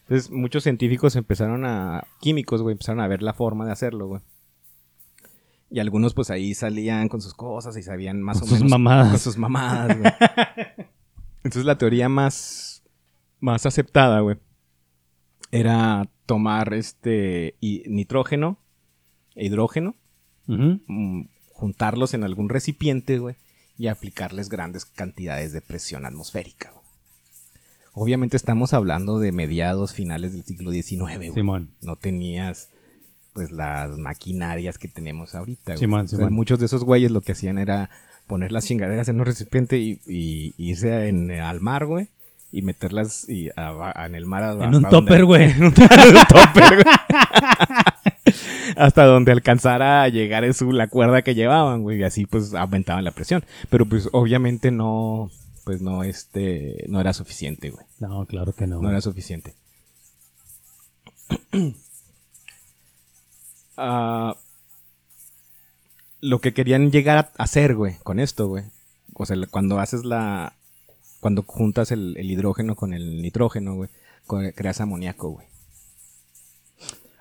[0.00, 2.06] Entonces, muchos científicos empezaron a.
[2.20, 4.22] químicos, güey, empezaron a ver la forma de hacerlo, güey.
[5.68, 9.10] Y algunos pues ahí salían con sus cosas y sabían más o menos mamadas.
[9.10, 10.12] con sus mamadas, güey.
[11.38, 12.84] Entonces la teoría más,
[13.40, 14.36] más aceptada, güey,
[15.50, 18.58] era tomar este nitrógeno
[19.34, 19.96] e hidrógeno,
[20.46, 23.36] mm, juntarlos en algún recipiente, güey,
[23.76, 26.72] y aplicarles grandes cantidades de presión atmosférica.
[27.96, 28.04] Güey.
[28.04, 31.32] Obviamente estamos hablando de mediados, finales del siglo XIX, güey.
[31.32, 31.70] Simón.
[31.80, 32.68] No tenías
[33.32, 35.74] pues las maquinarias que tenemos ahorita.
[36.30, 37.90] muchos de esos güeyes lo que hacían era
[38.26, 42.08] poner las chingaderas en un recipiente y, irse en, al mar, güey.
[42.52, 44.56] Y meterlas y en el mar.
[44.62, 45.50] En un topper, güey.
[45.50, 46.94] En un topper, güey.
[48.76, 51.98] hasta donde alcanzara a llegar eso, la cuerda que llevaban, güey.
[51.98, 53.44] Y así pues aumentaban la presión.
[53.68, 55.30] Pero pues obviamente no,
[55.66, 57.84] pues no, este, no era suficiente, güey.
[57.98, 58.80] No, claro que no.
[58.80, 59.54] No era suficiente.
[63.78, 64.34] Ah,
[66.22, 68.64] lo que querían llegar a hacer, güey, con esto, güey.
[69.12, 70.54] O sea, cuando haces la.
[71.20, 73.90] Cuando juntas el, hidrógeno con el nitrógeno, güey,
[74.54, 75.46] creas amoníaco, güey.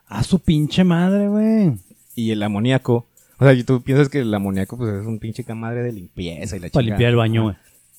[0.07, 1.73] A su pinche madre, güey.
[2.15, 3.05] Y el amoníaco.
[3.37, 6.59] O sea, tú piensas que el amoníaco, pues es un pinche madre de limpieza y
[6.61, 7.55] la Para limpiar el baño, güey.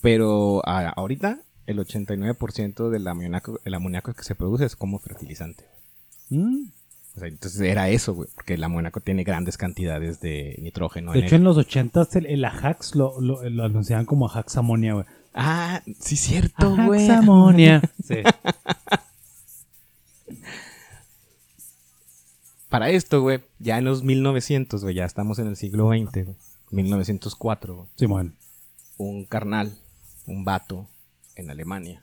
[0.07, 5.64] Pero ahorita, el 89% del amoníaco, el amoníaco que se produce es como fertilizante.
[6.31, 6.66] Mm
[7.25, 11.12] entonces era eso, güey, porque el amoníaco tiene grandes cantidades de nitrógeno.
[11.12, 15.07] De hecho, en los 80 el, el Ajax lo, lo, anunciaban como Ajax amonia, güey.
[15.35, 17.09] Ah, sí, cierto, güey.
[17.09, 17.83] Ajax amonia.
[18.07, 18.16] sí.
[22.69, 26.37] Para esto, güey, ya en los 1900, güey, ya estamos en el siglo XX, güey.
[26.71, 27.88] 1904, güey.
[27.97, 28.33] Sí, bueno.
[28.99, 29.79] Un carnal,
[30.27, 30.89] un vato
[31.35, 32.03] en Alemania,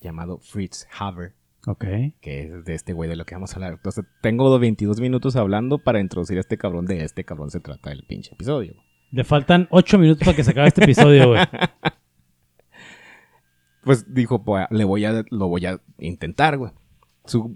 [0.00, 1.34] llamado Fritz Haber
[1.66, 1.84] Ok.
[2.20, 3.74] Que es de este güey de lo que vamos a hablar.
[3.74, 6.86] Entonces, tengo 22 minutos hablando para introducir a este cabrón.
[6.86, 8.74] De este cabrón se trata el pinche episodio.
[9.10, 11.40] Le faltan 8 minutos para que se acabe este episodio, güey.
[13.84, 16.72] pues dijo, pues, le voy a, lo voy a intentar, güey.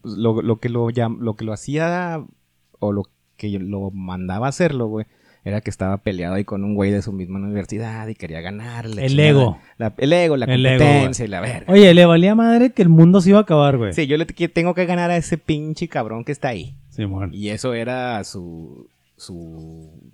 [0.05, 2.25] lo, lo, que lo, lo que lo hacía
[2.79, 3.03] o lo
[3.37, 5.07] que lo mandaba a hacerlo, güey,
[5.45, 9.07] era que estaba peleado ahí con un güey de su misma universidad y quería ganarle.
[9.07, 9.59] El ego.
[9.97, 11.73] el ego, la competencia y la verga.
[11.73, 13.93] Oye, le valía madre que el mundo se iba a acabar, güey.
[13.93, 16.77] Sí, yo le tengo que ganar a ese pinche cabrón que está ahí.
[16.91, 17.33] Sí, bueno.
[17.33, 18.89] Y eso era su.
[19.17, 20.13] su.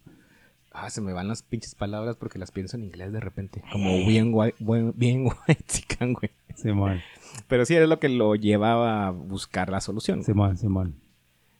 [0.71, 3.63] Ah, se me van las pinches palabras porque las pienso en inglés de repente.
[3.73, 4.53] Como bien guay,
[4.95, 6.31] bien white güey.
[6.57, 7.01] Sí, bueno.
[7.49, 10.23] Pero sí era lo que lo llevaba a buscar la solución.
[10.23, 10.93] Sí, sí, bueno.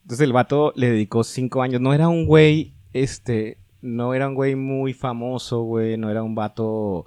[0.03, 1.81] Entonces el vato le dedicó cinco años.
[1.81, 6.33] No era un güey, este, no era un güey muy famoso, güey, no era un
[6.33, 7.05] vato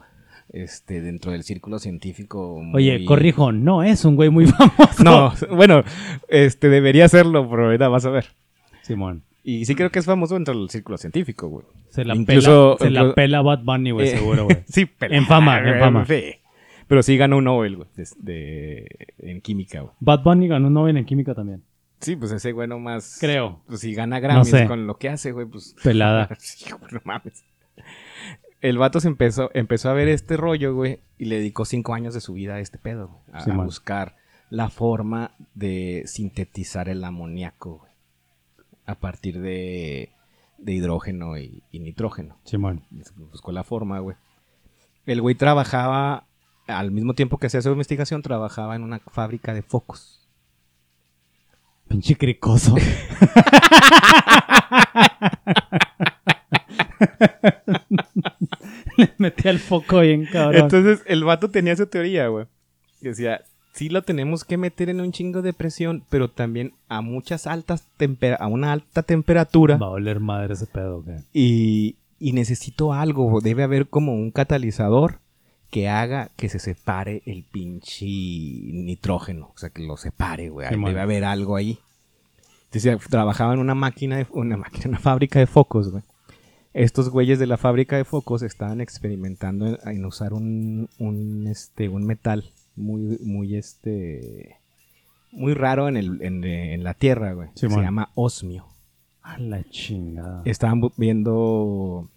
[0.50, 2.62] este, dentro del círculo científico.
[2.74, 5.02] Oye, corrijo, no es un güey muy famoso.
[5.02, 5.82] No, bueno,
[6.28, 8.26] este, debería serlo, pero ahorita vas a ver.
[8.82, 9.22] Simón.
[9.42, 11.64] Y sí creo que es famoso dentro del círculo científico, güey.
[11.88, 14.58] Se la pela, se la pela Bad Bunny, güey, eh, seguro, güey.
[14.66, 15.16] sí, pela.
[15.16, 16.04] En fama, en fama.
[16.86, 18.86] Pero sí ganó un Nobel, güey, de,
[19.20, 19.92] en química, güey.
[20.00, 21.62] Bad Bunny ganó un Nobel en química también.
[22.00, 23.18] Sí, pues ese güey más.
[23.20, 23.60] Creo.
[23.66, 25.74] Pues si gana Grammys con lo que hace, güey, pues.
[25.82, 26.28] Pelada.
[26.38, 27.44] sí, no mames.
[28.60, 32.12] El vato se empezó, empezó a ver este rollo, güey, y le dedicó cinco años
[32.14, 34.16] de su vida a este pedo, a, buscar
[34.50, 37.92] la forma de sintetizar el amoníaco, güey,
[38.84, 40.10] a partir de,
[40.58, 42.36] de hidrógeno y, nitrógeno.
[42.44, 42.82] Simón.
[43.30, 44.16] Buscó la forma, güey.
[45.06, 46.26] El güey trabajaba,
[46.66, 50.27] al mismo tiempo que hacía su investigación, trabajaba en una fábrica de focos.
[51.88, 52.74] Pinche cricoso.
[58.96, 60.62] Le metí al foco bien, cabrón.
[60.62, 62.46] Entonces, el vato tenía esa teoría, güey.
[63.00, 67.46] Decía, sí lo tenemos que meter en un chingo de presión, pero también a muchas
[67.46, 67.86] altas
[68.38, 69.76] a una alta temperatura.
[69.76, 71.18] Va a oler madre ese pedo, güey.
[71.32, 75.20] Y, y necesito algo, debe haber como un catalizador
[75.70, 79.52] que haga que se separe el pinche nitrógeno.
[79.54, 80.68] O sea, que lo separe, güey.
[80.68, 81.78] Debe haber algo ahí.
[82.72, 86.02] Entonces, trabajaba en una máquina, una máquina, una fábrica de focos, güey.
[86.74, 92.04] Estos güeyes de la fábrica de focos estaban experimentando en, usar un, un, este, un
[92.04, 94.56] metal muy, muy, este,
[95.32, 97.48] muy raro en, el, en, la Tierra, güey.
[97.54, 98.66] se llama osmio.
[99.22, 100.42] A la chingada.
[100.44, 102.08] Estaban viendo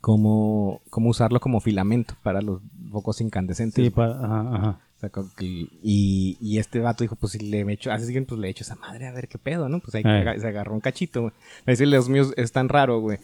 [0.00, 3.84] cómo, cómo usarlo como filamento para los focos incandescentes.
[3.84, 5.24] Sí, para, ajá, ajá.
[5.40, 8.76] y, y, este vato dijo, pues si le echo, así que pues le echo esa
[8.76, 9.80] madre a ver qué pedo, ¿no?
[9.80, 11.32] Pues ahí se agarró un cachito, güey.
[11.66, 13.18] Me los míos es tan raro, güey,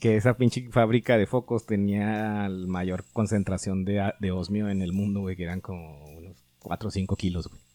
[0.00, 4.92] que esa pinche fábrica de focos tenía la mayor concentración de, de osmio en el
[4.92, 7.67] mundo, güey, que eran como unos 4 o 5 kilos, güey.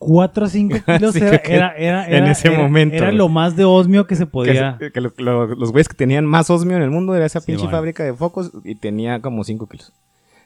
[0.00, 2.96] 4 o 5 kilos era, era, en ese momento.
[2.96, 4.78] Era lo más de osmio que se podía.
[4.78, 8.14] Que, los güeyes que tenían más osmio en el mundo era esa pinche fábrica de
[8.14, 9.92] focos y tenía como 5 kilos.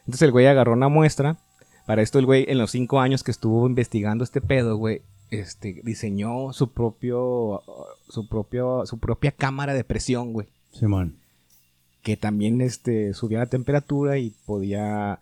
[0.00, 1.36] Entonces el güey agarró una muestra.
[1.86, 5.80] Para esto el güey en los 5 años que estuvo investigando este pedo, güey, este,
[5.84, 7.62] diseñó su propio,
[8.08, 10.48] su propio, su propia cámara de presión, güey.
[10.72, 11.18] Simón.
[12.02, 15.20] Que también este, subía la temperatura y podía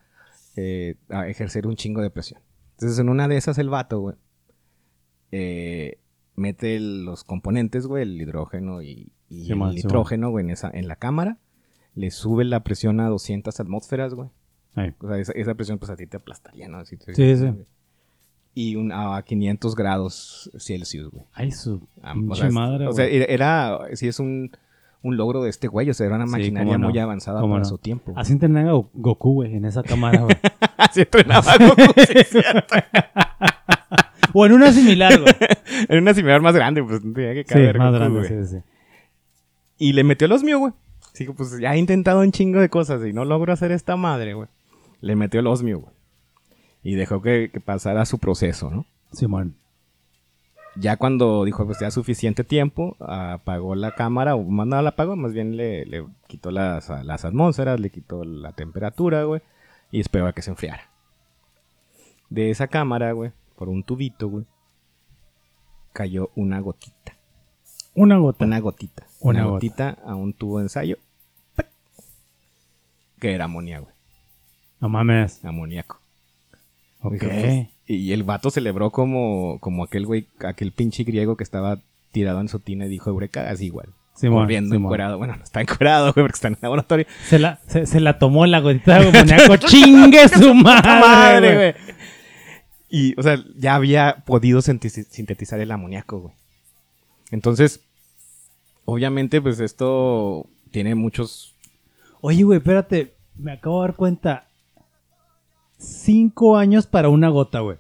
[0.57, 0.95] eh,
[1.27, 2.41] ejercer un chingo de presión.
[2.83, 4.17] Entonces en una de esas el vato, güey,
[5.31, 5.99] eh,
[6.35, 11.39] mete los componentes, güey, el hidrógeno y, el nitrógeno, güey, en, esa, en la cámara.
[11.95, 14.31] Le sube la presión a 200 atmósferas, güey.
[14.99, 16.85] O sea, esa, presión pues a ti te aplastaría, ¿no?
[16.85, 17.55] sí, sí.
[18.53, 21.25] Y un, a 500 grados Celsius, güey.
[21.35, 24.51] Ay, su ah, madre, O sea, era, sí es un,
[25.03, 25.91] un logro de este güey.
[25.91, 28.13] O sea, era una maquinaria muy avanzada para su tiempo.
[28.17, 30.37] Así entrenaba Goku, güey, en esa cámara, güey.
[30.77, 32.75] Así entrenaba Goku, sí, cierto.
[34.33, 35.35] o en una similar, güey.
[35.89, 37.75] en una similar más grande, pues tenía que caber.
[37.75, 38.63] Sí, más grande, sí, sí.
[39.79, 40.73] Y le metió los míos, güey.
[41.19, 44.35] Digo, pues ya he intentado un chingo de cosas y no logro hacer esta madre,
[44.35, 44.49] güey.
[45.01, 45.93] Le metió los míos, güey.
[46.85, 48.87] Y dejó que, que pasara su proceso, ¿no?
[49.13, 49.57] Simón
[50.77, 55.17] ya cuando dijo, pues ya suficiente tiempo, apagó la cámara, o más nada la apagó,
[55.17, 59.43] más bien le, quitó las, las, atmósferas, le quitó la temperatura, güey,
[59.91, 60.91] y esperó a que se enfriara.
[62.31, 64.47] De esa cámara, güey, por un tubito, güey,
[65.93, 67.17] cayó una gotita.
[67.95, 68.47] Una gota.
[68.47, 69.07] Una gotita.
[69.21, 70.97] Una, gotita a un tubo de ensayo.
[73.21, 73.97] Que era amoníaco, güey.
[74.81, 75.45] No mames.
[75.45, 76.02] Amoníaco.
[77.03, 77.25] Ok.
[77.87, 81.81] Y el vato celebró como, como aquel güey, aquel pinche griego que estaba
[82.13, 83.89] tirado en su tina y dijo Eureka, así igual.
[84.15, 85.19] Sí, Corriendo encuerado.
[85.19, 87.07] Bueno, no está encuerado, güey, porque está en el laboratorio.
[87.27, 89.57] Se la, se, la tomó la gotita de amoníaco.
[89.67, 91.75] ¡Chingue su madre, güey!
[92.89, 96.35] Y, o sea, ya había podido sintetizar el amoníaco, güey.
[97.31, 97.81] Entonces,
[98.85, 101.55] obviamente, pues esto tiene muchos...
[102.21, 103.15] Oye, güey, espérate.
[103.35, 104.47] Me acabo de dar cuenta
[105.83, 107.79] cinco años para una gota, güey.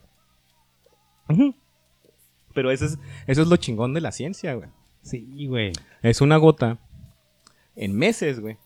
[2.55, 4.69] Pero eso es, eso es lo chingón de la ciencia, güey.
[5.03, 5.73] Sí, güey.
[6.03, 6.79] Es una gota
[7.77, 8.59] en meses, güey.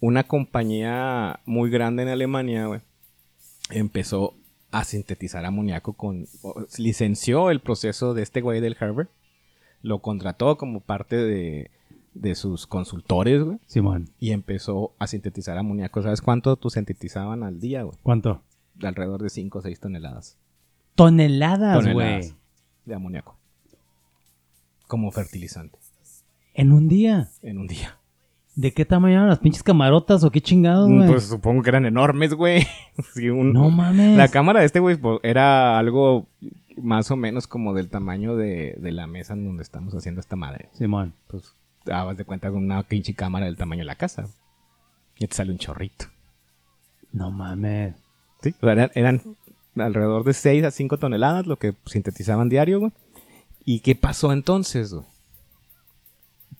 [0.00, 2.80] Una compañía muy grande en Alemania, güey,
[3.70, 4.34] empezó
[4.70, 6.26] a sintetizar amoníaco con...
[6.76, 9.08] Licenció el proceso de este güey del Harvard.
[9.82, 11.70] Lo contrató como parte de,
[12.20, 13.58] de sus consultores, güey.
[13.66, 14.10] Simón.
[14.18, 16.02] Y empezó a sintetizar amoníaco.
[16.02, 17.96] ¿Sabes cuánto tú sintetizaban al día, güey?
[18.02, 18.42] ¿Cuánto?
[18.74, 20.38] De alrededor de 5 o 6 toneladas.
[20.94, 22.32] Toneladas, güey.
[22.84, 23.36] De amoníaco.
[24.86, 25.78] Como fertilizante.
[26.54, 27.28] ¿En un día?
[27.42, 27.98] En un día.
[28.54, 31.06] ¿De qué tamaño eran las pinches camarotas o qué chingados, güey?
[31.06, 32.66] Pues supongo que eran enormes, güey.
[33.16, 34.16] no mames.
[34.16, 36.26] La cámara de este, güey, pues, era algo
[36.80, 40.36] más o menos como del tamaño de, de la mesa en donde estamos haciendo esta
[40.36, 40.70] madre.
[40.72, 41.12] Simón.
[41.26, 41.54] Pues
[41.86, 44.28] dabas de cuenta con una pinche cámara del tamaño de la casa.
[45.18, 46.06] Y te sale un chorrito.
[47.12, 47.94] No mames.
[48.42, 49.22] Sí, eran,
[49.76, 52.92] alrededor de 6 a 5 toneladas lo que sintetizaban diario, güey.
[53.64, 55.06] ¿Y qué pasó entonces, güey?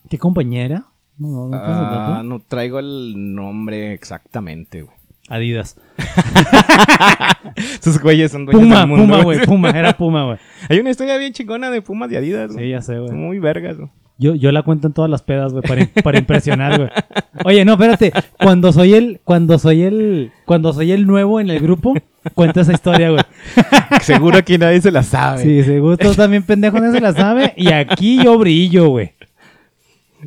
[0.08, 0.86] ¿Qué compañera?
[1.18, 4.96] No, no, ah, no traigo el nombre exactamente, güey.
[5.28, 5.76] Adidas.
[7.80, 9.04] Sus güeyes son dueños Puma, del mundo.
[9.04, 9.44] Puma, güey.
[9.44, 10.38] Puma, era Puma, güey.
[10.68, 12.52] Hay una historia bien chingona de Pumas de Adidas.
[12.54, 13.12] Sí, ya sé, güey.
[13.12, 13.90] Muy vergas, güey.
[14.18, 16.90] Yo, yo la cuento en todas las pedas, güey, para, para impresionar, güey.
[17.44, 18.12] Oye, no, espérate.
[18.42, 21.92] Cuando soy el, cuando soy el, cuando soy el nuevo en el grupo,
[22.34, 23.22] cuento esa historia, güey.
[24.00, 25.42] Seguro que nadie se la sabe.
[25.42, 27.52] Sí, seguro todos también pendejos nadie se la sabe.
[27.58, 29.12] Y aquí yo brillo, güey.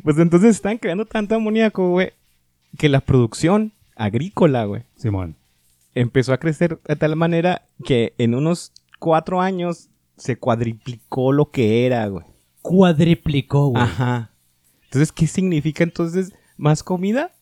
[0.04, 2.12] Pues entonces están creando tanto amoníaco, güey,
[2.78, 4.82] que la producción agrícola, güey.
[4.96, 5.34] Simón.
[5.96, 11.86] Empezó a crecer de tal manera que en unos cuatro años se cuadriplicó lo que
[11.86, 12.29] era, güey
[12.62, 13.82] cuadriplicó, güey.
[13.82, 14.30] Ajá.
[14.84, 17.32] Entonces, ¿qué significa entonces más comida?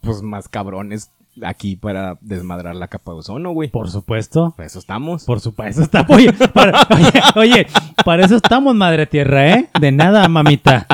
[0.00, 1.10] Pues más cabrones
[1.44, 3.70] aquí para desmadrar la capa de ozono, güey.
[3.70, 4.54] Por supuesto.
[4.56, 5.24] Para eso estamos.
[5.24, 6.10] Por supuesto estamos.
[6.10, 6.86] Oye para,
[7.36, 7.66] oye,
[8.04, 9.70] para eso estamos, madre tierra, ¿eh?
[9.80, 10.86] De nada, mamita.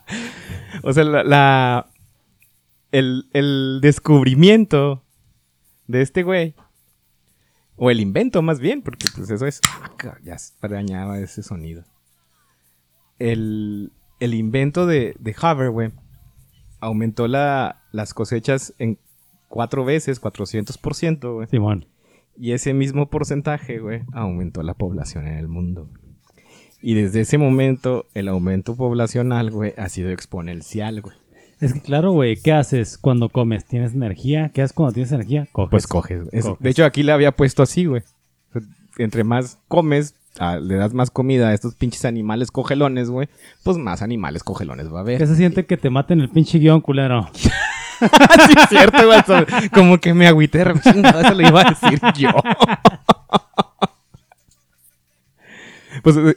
[0.82, 1.86] o sea, la,
[2.90, 5.02] el, el descubrimiento
[5.86, 6.54] de este güey
[7.76, 9.60] O el invento, más bien, porque pues eso es.
[9.68, 11.84] Ah, ya extrañaba ese sonido.
[13.30, 15.90] El, el invento de, de Hover, güey,
[16.80, 18.98] aumentó la, las cosechas en
[19.48, 21.46] cuatro veces, 400%, güey.
[21.48, 21.86] Simón.
[22.36, 25.88] Y ese mismo porcentaje, güey, aumentó la población en el mundo.
[26.80, 31.16] Y desde ese momento, el aumento poblacional, güey, ha sido exponencial, güey.
[31.60, 33.64] Es que claro, güey, ¿qué haces cuando comes?
[33.64, 34.50] ¿Tienes energía?
[34.52, 35.46] ¿Qué haces cuando tienes energía?
[35.52, 35.70] Coges.
[35.70, 36.28] Pues coges.
[36.58, 38.02] De hecho, aquí le había puesto así, güey.
[38.98, 43.28] Entre más comes, le das más comida a estos pinches animales cogelones, güey,
[43.62, 45.18] pues más animales cogelones va a haber.
[45.18, 47.28] ¿Qué se siente que te maten el pinche guion, culero?
[47.34, 47.48] sí,
[48.56, 49.68] es cierto, güey.
[49.70, 52.30] Como que me agüité, eso lo iba a decir yo.
[56.02, 56.32] pues uh,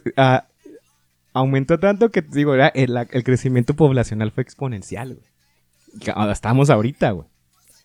[1.34, 6.31] aumentó tanto que, digo, era el, crecimiento poblacional fue exponencial, güey.
[6.31, 7.27] Estamos ahorita, güey.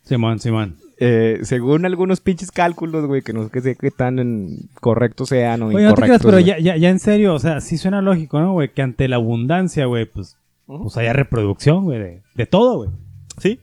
[0.02, 0.76] Simón, Simón.
[1.02, 5.68] Eh, según algunos pinches cálculos, güey, que no sé qué tan en correctos sean o
[5.68, 8.38] Oye, no te creas, pero ya, ya, ya, en serio, o sea, sí suena lógico,
[8.38, 8.68] ¿no, güey?
[8.68, 10.36] Que ante la abundancia, güey, pues,
[10.66, 12.90] pues haya reproducción, güey, de, de todo, güey.
[13.38, 13.58] Sí.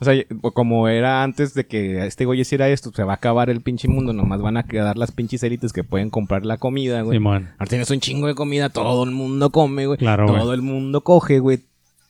[0.00, 3.48] O sea, como era antes de que este güey hiciera esto, se va a acabar
[3.48, 7.00] el pinche mundo, nomás van a quedar las pinches élites que pueden comprar la comida,
[7.00, 7.16] güey.
[7.16, 7.50] Simón.
[7.52, 9.98] Ahora tienes un chingo de comida, todo el mundo come, güey.
[9.98, 11.60] Claro, Todo el mundo coge, güey.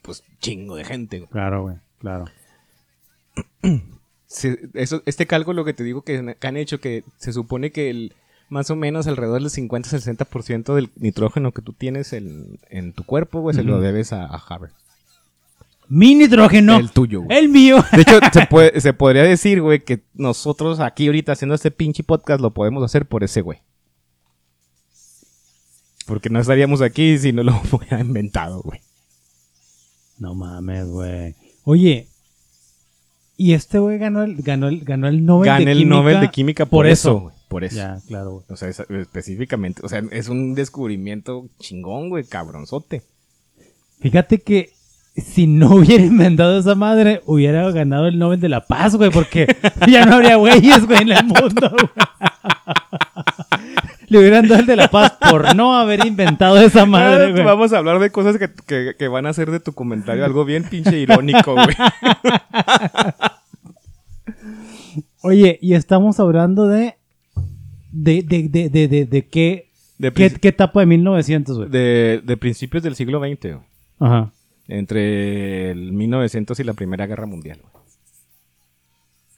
[0.01, 1.31] Pues chingo de gente, güey.
[1.31, 2.25] Claro, güey, claro.
[4.75, 8.15] Eso, este cálculo que te digo que, han hecho, que se supone que el,
[8.49, 13.55] más o menos alrededor del 50-60% del nitrógeno que tú tienes en, tu cuerpo, güey,
[13.55, 14.73] se lo debes a, a Harvard.
[15.95, 16.79] Mi nitrógeno.
[16.79, 17.39] El tuyo, güey.
[17.39, 17.85] El mío.
[17.93, 18.19] De hecho,
[18.81, 23.05] se, podría decir, güey, que nosotros aquí ahorita haciendo este pinche podcast lo podemos hacer
[23.05, 23.59] por ese güey.
[26.07, 28.81] Porque no estaríamos aquí si no lo hubiera inventado, güey.
[30.19, 31.35] No mames, güey.
[31.65, 32.09] Oye,
[33.43, 35.73] y este güey ganó el, ganó el, ganó el Nobel de Química.
[35.73, 37.35] el Nobel de Química por, eso, güey.
[37.49, 37.75] Por eso.
[37.75, 38.45] Ya, claro, güey.
[38.49, 39.83] O sea, específicamente.
[39.85, 43.03] O sea, es un descubrimiento chingón, güey, cabronzote.
[43.99, 44.71] Fíjate que
[45.17, 49.47] si no hubiera inventado esa madre, hubiera ganado el Nobel de la Paz, güey, porque
[49.89, 51.71] ya no habría güeyes, güey, en el mundo,
[54.09, 57.45] Le hubieran dado el de la paz por no haber inventado esa madre, güey.
[57.45, 60.65] Vamos a hablar de cosas que, que, van a ser de tu comentario algo bien
[60.65, 61.75] pinche irónico, güey.
[65.23, 66.97] Oye, y estamos hablando de.
[67.91, 69.71] ¿De, de, de, de, de, qué,
[70.15, 71.71] qué, qué etapa de 1900, güey?
[71.71, 73.65] De, de principios del siglo XX, güey.
[73.99, 74.31] Ajá.
[74.69, 77.61] Entre el 1900 y la Primera Guerra Mundial.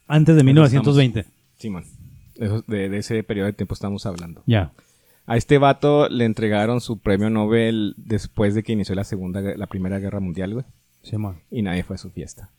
[0.07, 1.25] Antes de 1920.
[1.57, 1.83] sí, man.
[2.67, 4.43] De, ese periodo de tiempo estamos hablando.
[4.45, 4.71] Ya.
[5.25, 9.67] A este vato le entregaron su premio Nobel después de que inició la segunda, la
[9.67, 10.65] primera guerra mundial, güey.
[11.01, 11.41] Sí, man.
[11.49, 12.49] Y nadie fue a su fiesta.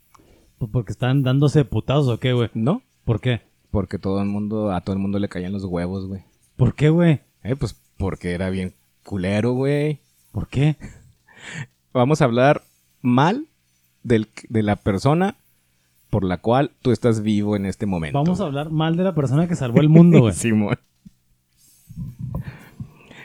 [0.59, 2.49] Pues porque están dándose putados o qué, güey.
[2.55, 2.83] ¿No?
[3.05, 3.43] ¿Por qué?
[3.71, 6.23] Porque todo el mundo, a todo el mundo le caían los huevos, güey.
[6.57, 7.21] ¿Por qué, güey?
[7.43, 8.73] Eh, pues porque era bien
[9.05, 10.01] culero, güey.
[10.33, 10.77] ¿Por qué?
[11.97, 12.63] vamos a hablar
[13.03, 13.47] mal
[14.03, 15.35] de la persona
[16.11, 18.19] por la cual tú estás vivo en este momento.
[18.19, 20.33] Vamos a hablar mal de la persona que salvó el mundo, güey.
[20.35, 20.79] Simón.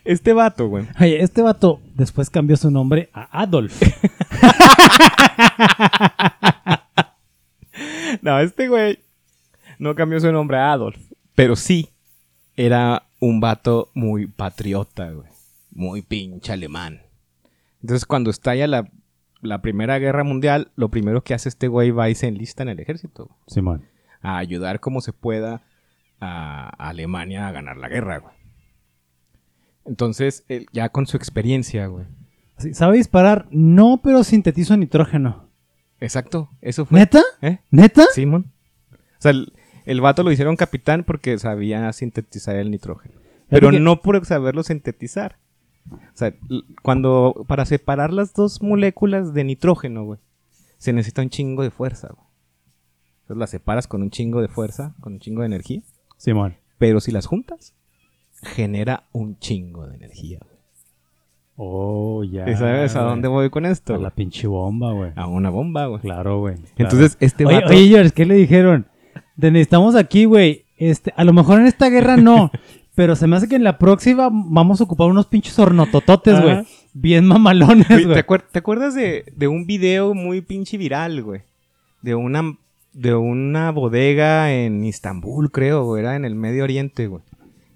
[0.04, 0.88] Este vato, güey.
[1.00, 3.80] Oye, este vato después cambió su nombre a Adolf.
[8.22, 8.98] no, este güey
[9.78, 10.98] no cambió su nombre a Adolf,
[11.36, 11.90] pero sí
[12.56, 15.30] era un vato muy patriota, güey.
[15.72, 17.02] Muy pinche alemán.
[17.82, 18.90] Entonces, cuando estalla la,
[19.42, 22.70] la Primera Guerra Mundial, lo primero que hace este güey va y se enlista en
[22.70, 23.30] el ejército.
[23.48, 23.86] Simón.
[24.22, 25.64] a ayudar como se pueda
[26.20, 28.36] a, Alemania a ganar la guerra, güey.
[29.86, 32.06] Entonces, ya con su experiencia, güey.
[32.74, 33.48] ¿Sabe disparar?
[33.50, 35.50] No, pero sintetizo nitrógeno.
[36.00, 37.00] Exacto, eso fue.
[37.00, 37.22] ¿Neta?
[37.42, 37.60] ¿Eh?
[37.72, 38.06] ¿Neta?
[38.14, 38.52] Simón.
[38.92, 39.54] O sea, el,
[39.86, 43.16] el, vato lo hicieron capitán porque sabía sintetizar el nitrógeno.
[43.50, 45.38] Pero no por saberlo sintetizar,
[45.90, 46.34] o sea,
[46.84, 50.20] cuando para separar las dos moléculas de nitrógeno, güey,
[50.78, 52.28] se necesita un chingo de fuerza, güey.
[53.22, 55.82] Entonces las separas con un chingo de fuerza, con un chingo de energía.
[56.18, 56.56] Simón.
[56.78, 57.76] Pero si las juntas,
[58.42, 60.52] genera un chingo de energía, güey.
[61.56, 62.46] Oh, ya.
[62.58, 63.94] sabes a dónde voy con esto?
[63.94, 65.12] A la pinche bomba, güey.
[65.16, 66.02] A una bomba, güey.
[66.02, 66.56] Claro, güey.
[66.76, 67.68] Entonces, este oye, vato...
[67.68, 68.88] Oye, George, ¿qué le dijeron?
[69.40, 70.66] Te necesitamos aquí, güey.
[70.78, 72.50] Este, a lo mejor en esta guerra no,
[72.96, 76.66] Pero se me hace que en la próxima vamos a ocupar unos pinches hornotototes, güey.
[76.94, 78.14] Bien mamalones, güey.
[78.52, 81.42] ¿Te, acuerdas de, un video muy pinche viral, güey?
[82.02, 82.58] De una,
[82.92, 86.02] de una bodega en Istambul, creo, güey.
[86.02, 87.24] Era en el Medio Oriente, güey.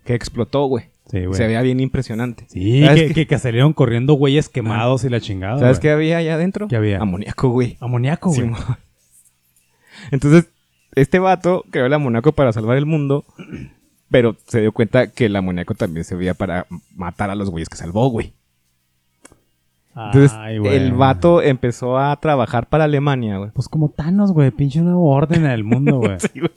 [0.04, 0.86] Que explotó, güey.
[1.10, 1.38] Sí, güey.
[1.38, 2.46] Se veía bien impresionante.
[2.50, 5.60] Sí, que, que, salieron corriendo güeyes quemados y la chingada.
[5.60, 6.68] ¿Sabes qué había allá adentro?
[6.68, 7.00] ¿Qué había?
[7.00, 7.78] Amoníaco, güey.
[7.80, 8.52] Amoníaco, güey.
[10.12, 10.50] Entonces,
[10.96, 13.24] este vato creó el amoníaco para salvar el mundo
[14.10, 17.78] Pero se dio cuenta que el amoníaco también servía para matar a los güeyes que
[17.78, 18.34] salvó, güey.
[19.96, 20.38] Entonces,
[20.72, 23.52] el vato empezó a trabajar para Alemania, güey.
[23.52, 24.52] Pues como Thanos, güey.
[24.52, 26.20] Pinche nuevo orden en el mundo, güey.
[26.20, 26.52] sí, güey.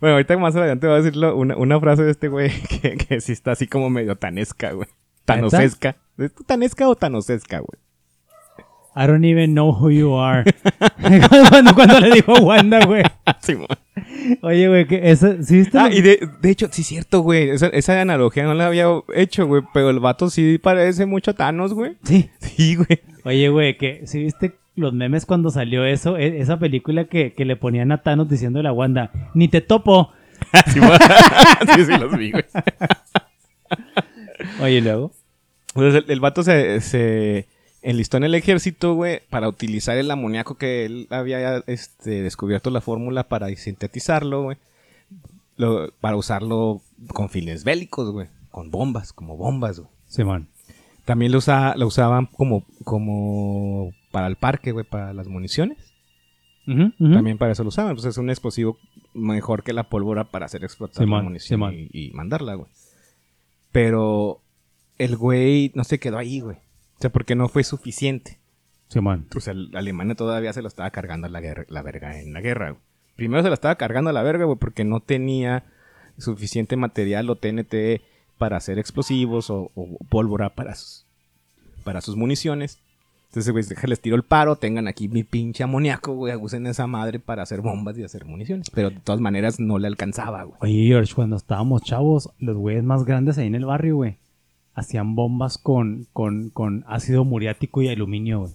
[0.00, 2.50] Bueno, ahorita más adelante voy a decir una, una frase de este güey
[2.82, 4.88] que, que sí está así como medio tanesca, güey.
[5.24, 5.96] Tanosesca.
[6.18, 7.85] ¿Es tanesca o tanosesca, güey?
[8.98, 10.42] I don't even know who you are.
[11.74, 13.02] cuando, le dijo Wanda, güey.
[13.40, 13.54] Sí,
[14.40, 15.78] Oye, güey, que esa, ¿sí viste?
[15.78, 17.50] Ah, y de, de, hecho, sí es cierto, güey.
[17.50, 19.62] Esa, esa, analogía no la había hecho, güey.
[19.74, 21.96] Pero el vato sí parece mucho Thanos, güey.
[22.04, 22.30] Sí.
[22.40, 23.00] Sí, güey.
[23.24, 26.16] Oye, güey, que ¿sí viste los memes cuando salió eso?
[26.16, 29.60] E, esa película que, que le ponían a Thanos diciendo a la Wanda, ni te
[29.60, 30.10] topo.
[30.72, 30.80] sí,
[31.74, 32.44] sí, sí, los vi, güey.
[34.62, 35.12] Oye, luego.
[35.74, 37.46] Pues el, el vato se, se
[37.86, 42.80] enlistó en el ejército, güey, para utilizar el amoníaco que él había este, descubierto la
[42.80, 44.58] fórmula para sintetizarlo, güey.
[46.00, 46.82] para usarlo
[47.14, 48.26] con fines bélicos, güey.
[48.50, 49.90] Con bombas, como bombas, güey.
[50.08, 50.48] Sí, man.
[51.04, 51.38] También lo,
[51.76, 55.78] lo usaban como, como para el parque, güey, para las municiones.
[56.66, 57.94] También para eso lo usaban.
[57.94, 58.78] Pues es un explosivo
[59.14, 62.68] mejor que la pólvora para hacer explotar la munición y, y mandarla, güey.
[63.70, 64.40] Pero
[64.98, 66.56] el güey no se quedó ahí, güey.
[66.98, 68.38] O sea, porque no fue suficiente.
[68.88, 69.26] Sí, man.
[69.34, 72.76] O sea, Alemania todavía se lo estaba cargando la, la verga en la guerra.
[73.16, 75.64] Primero se lo estaba cargando a la verga, güey, porque no tenía
[76.18, 78.02] suficiente material o TNT
[78.38, 79.70] para hacer explosivos o,
[80.08, 81.06] pólvora para sus,
[81.84, 82.78] para sus municiones.
[83.28, 87.18] Entonces, güey, les tiro el paro, tengan aquí mi pinche amoníaco, güey, usen esa madre
[87.18, 88.70] para hacer bombas y hacer municiones.
[88.70, 90.58] Pero de todas maneras no le alcanzaba, güey.
[90.60, 94.16] Oye, George, cuando estábamos chavos, los güeyes más grandes ahí en el barrio, güey,
[94.76, 98.52] hacían bombas con, con, con ácido muriático y aluminio, güey.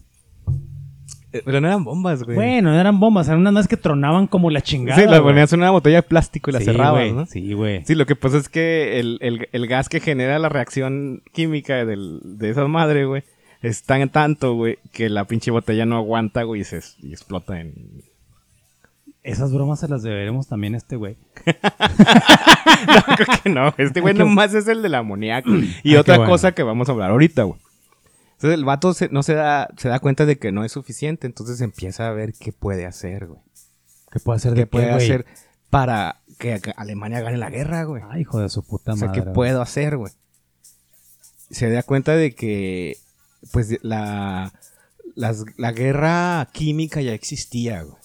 [1.34, 2.36] Eh, pero no eran bombas, güey.
[2.36, 5.02] Bueno, no eran bombas, eran unas más que tronaban como la chingada.
[5.02, 7.26] Sí, las ponías en una botella de plástico y la cerrabas, ¿no?
[7.26, 7.84] Sí, güey.
[7.86, 12.68] Sí, lo que pasa es que el, gas que genera la reacción química de esa
[12.68, 13.24] madre, güey,
[13.62, 17.60] es tan tanto, güey, que la pinche botella no aguanta, güey, y, se, y explota
[17.60, 18.04] en,
[19.24, 21.18] esas bromas se las deberemos también a este güey.
[21.46, 23.74] no, creo que no.
[23.78, 25.50] Este güey nomás es el del amoníaco.
[25.84, 27.60] Y otra cosa que vamos a hablar ahorita, güey.
[28.34, 31.28] Entonces el vato no se da, se da cuenta de que no es suficiente.
[31.28, 33.40] Entonces empieza a ver qué puede hacer, güey.
[34.12, 35.26] ¿Qué puede hacer de ¿Qué puede hacer
[35.70, 38.02] para que Alemania gane la guerra, güey?
[38.10, 39.10] Ay, hijo de su puta madre.
[39.10, 40.12] O sea, ¿qué puedo hacer, güey?
[41.52, 42.98] Se da cuenta de que,
[43.52, 44.52] pues, la,
[45.16, 48.01] la guerra química ya existía, güey.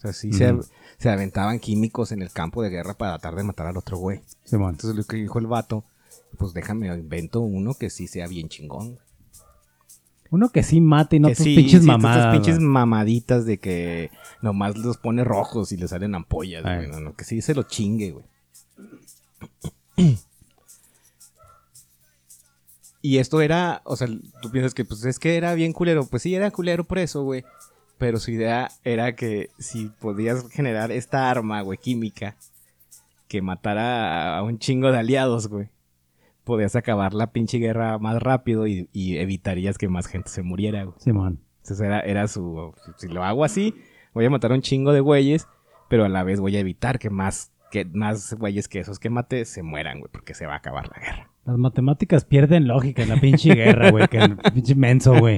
[0.00, 3.66] O sea, sí se, aventaban químicos en el campo de guerra para tratar de matar
[3.66, 4.22] al otro güey.
[4.50, 5.84] Entonces lo que dijo el vato,
[6.38, 8.98] pues déjame, invento uno que sí sea bien chingón.
[10.30, 12.34] Uno que sí mate y no tus pinches mamadas.
[12.34, 17.14] pinches mamaditas de que nomás los pone rojos y le salen ampollas, güey.
[17.14, 18.24] que sí se lo chingue, güey.
[23.02, 24.08] Y esto era, o sea,
[24.42, 26.06] tú piensas que pues es que era bien culero.
[26.06, 27.44] Pues sí, era culero por eso, güey.
[28.00, 32.34] Pero su idea era que si podías generar esta arma, güey, química,
[33.28, 35.68] que matara a un chingo de aliados, güey,
[36.44, 40.96] podías acabar la pinche guerra más rápido y, evitarías que más gente se muriera, güey.
[40.98, 41.40] Simón.
[41.58, 42.72] Entonces era, era su...
[42.96, 43.74] Si lo hago así,
[44.14, 45.46] voy a matar a un chingo de güeyes,
[45.90, 49.10] pero a la vez voy a evitar que más, que más güeyes que esos que
[49.10, 51.30] mate se mueran, güey, porque se va a acabar la guerra.
[51.44, 55.36] Las matemáticas pierden lógica en la pinche guerra, güey, que el pinche menso, güey.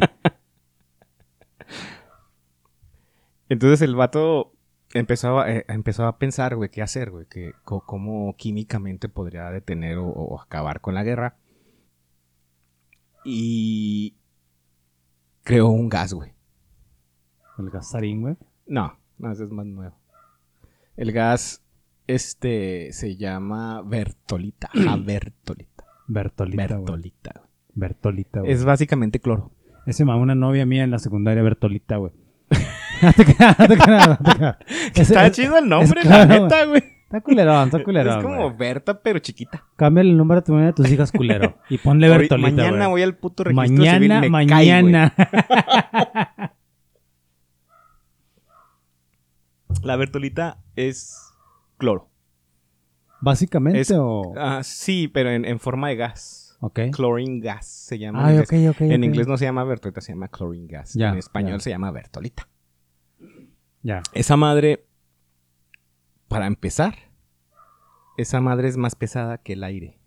[3.52, 4.54] Entonces el vato
[4.94, 9.98] empezó a, eh, empezó a pensar, güey, qué hacer, güey, que, cómo químicamente podría detener
[9.98, 11.36] o, acabar con la guerra.
[13.26, 14.14] Y
[15.44, 16.32] creó un gas, güey.
[17.58, 18.36] ¿El gas sarín, güey?
[18.66, 19.94] No, no, ese es más nuevo.
[20.96, 21.62] El gas,
[22.06, 24.70] este, se llama Bertolita.
[24.88, 25.84] Ah, Bertolita.
[26.08, 26.66] Bertolita.
[26.66, 27.42] Bertolita.
[27.74, 28.52] Bertolita, güey.
[28.52, 29.50] Es básicamente cloro.
[29.84, 32.12] Ese mamá, una novia mía en la secundaria, Bertolita, güey.
[34.94, 36.82] Está chido el nombre, la neta, güey.
[37.12, 38.18] Está culerón, está culerón.
[38.18, 39.62] Es como Berta, pero chiquita.
[39.76, 41.58] Cambia el nombre de tu, de tus hijas, culero.
[41.68, 42.50] Y ponle Bertolita.
[42.50, 44.20] Mañana voy al puto registro mañana, civil.
[44.20, 45.14] Me mañana.
[49.82, 51.34] la Bertolita es
[51.76, 52.08] cloro.
[53.20, 54.32] ¿Básicamente o...?
[54.38, 56.56] Ah, sí, pero en, forma de gas.
[56.60, 56.80] Ok.
[56.92, 58.32] Chlorine gas se llama.
[58.32, 58.80] en, inglés.
[58.80, 60.96] en inglés no se llama Bertolita, se llama chlorine gas.
[60.96, 62.48] en español se llama Bertolita.
[63.82, 64.02] Ya.
[64.12, 64.84] Esa madre,
[66.28, 66.94] para empezar,
[68.16, 69.98] esa madre es más pesada que el aire.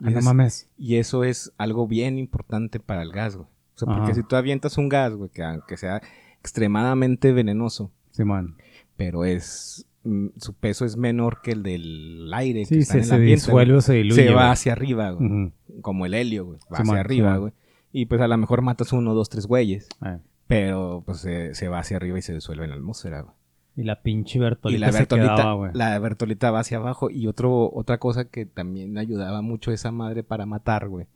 [0.00, 0.68] Y, no mames.
[0.76, 3.48] y eso es algo bien importante para el gas, güey.
[3.74, 6.02] O sea, porque si tú avientas un gas, güey, que aunque sea
[6.40, 8.56] extremadamente venenoso, sí, man.
[8.96, 12.98] pero es mm, su peso es menor que el del aire sí, que está se,
[12.98, 14.26] en el ambiente, disuelve, se diluye.
[14.26, 15.52] Se va hacia arriba, güey.
[15.80, 16.58] Como el helio, güey.
[16.72, 17.52] Va hacia arriba, güey.
[17.92, 19.88] Y pues a lo mejor matas uno, dos, tres güeyes.
[20.00, 20.18] Ah.
[20.52, 23.34] Pero pues se, va hacia arriba y se disuelve en la atmósfera, güey.
[23.74, 25.70] Y la pinche Bertolita, y la Bertolita, güey.
[25.72, 27.08] La Bertolita va hacia abajo.
[27.08, 31.06] Y otro, otra cosa que también ayudaba mucho a esa madre para matar, güey,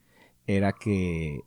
[0.46, 1.40] era que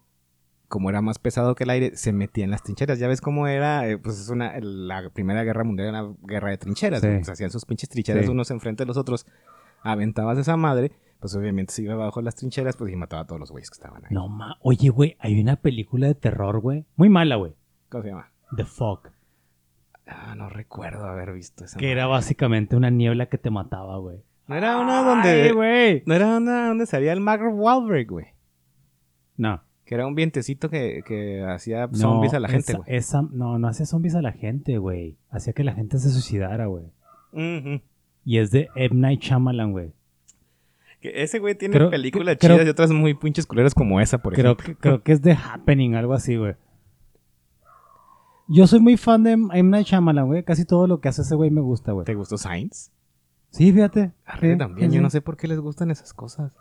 [0.67, 2.99] como era más pesado que el aire, se metía en las trincheras.
[2.99, 6.51] Ya ves cómo era, eh, pues es una, la Primera Guerra Mundial era una guerra
[6.51, 7.01] de trincheras.
[7.01, 9.25] Se hacían sus pinches trincheras unos enfrente de los otros.
[9.81, 13.25] Aventabas esa madre, pues obviamente se iba abajo de las trincheras, pues y mataba a
[13.25, 14.13] todos los güeyes que estaban ahí.
[14.13, 16.85] No, ma, oye, güey, hay una película de terror, güey.
[16.95, 17.55] Muy mala, güey.
[17.89, 18.31] ¿Cómo se llama?
[18.55, 19.11] The Fog.
[20.07, 21.77] Ah, no recuerdo haber visto esa.
[21.77, 24.23] Que era básicamente una niebla que te mataba, güey.
[24.47, 25.51] No era una donde.
[25.53, 26.03] güey.
[26.05, 28.27] No era una donde salía el Mark Wahlberg, güey.
[29.37, 29.61] No.
[29.85, 32.83] Que era un vientecito que, que hacía zombies a la gente, güey.
[32.87, 35.17] Esa, no, no hacía zombies a la gente, güey.
[35.29, 36.91] Hacía que la gente se suicidara, güey.
[38.23, 38.95] Y es de M.
[38.95, 39.93] Night Shyamalan, güey.
[40.99, 44.53] Que ese güey tiene películas chidas y otras muy pinches culeras como esa, por creo
[44.53, 44.75] ejemplo.
[44.75, 46.55] Que, creo que es de Happening, algo así, güey.
[48.51, 49.63] Yo soy muy fan de M.
[49.63, 50.43] Night Shyamalan, güey.
[50.43, 52.03] Casi todo lo que hace ese güey me gusta, güey.
[52.03, 52.89] ¿Te gustó Science?
[53.51, 54.11] Sí, fíjate.
[54.57, 54.91] También.
[54.91, 56.51] Yo no sé por qué les gustan esas cosas.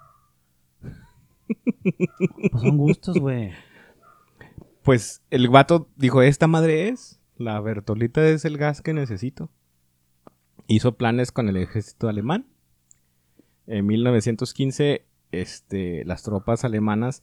[2.50, 3.52] Pues son gustos, güey.
[4.82, 9.48] Pues el vato dijo, esta madre es, la Bertolita es el gas que necesito.
[10.66, 12.46] Hizo planes con el ejército alemán.
[13.66, 17.22] En 1915, este, las tropas alemanas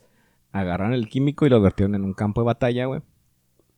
[0.51, 3.01] agarraron el químico y lo vertieron en un campo de batalla, güey.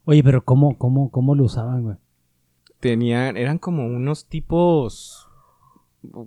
[0.10, 1.98] Oye, pero ¿cómo, cómo, cómo lo usaban, güey?
[2.80, 5.28] Tenían, eran como unos tipos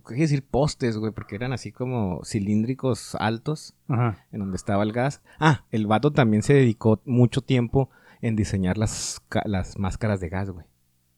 [0.07, 0.45] ¿qué decir?
[0.45, 5.23] Postes, güey, porque eran así como cilíndricos altos en donde estaba el gas.
[5.39, 7.89] Ah, el vato también se dedicó mucho tiempo
[8.21, 10.67] en diseñar las, las máscaras de gas, güey.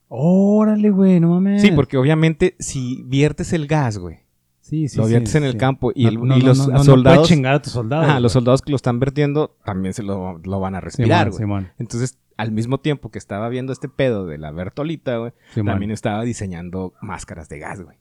[0.07, 1.61] Órale, güey, no mames.
[1.61, 4.19] Sí, porque obviamente si viertes el gas, güey.
[4.61, 7.27] Sí, sí, lo viertes en el campo y, los soldados.
[7.27, 8.21] chingar a tus soldados.
[8.21, 11.67] los soldados que lo están vertiendo también se lo, van a respirar, güey.
[11.77, 15.33] Entonces, al mismo tiempo que estaba viendo este pedo de la Bertolita, güey,
[15.65, 17.97] también estaba diseñando máscaras de gas, güey.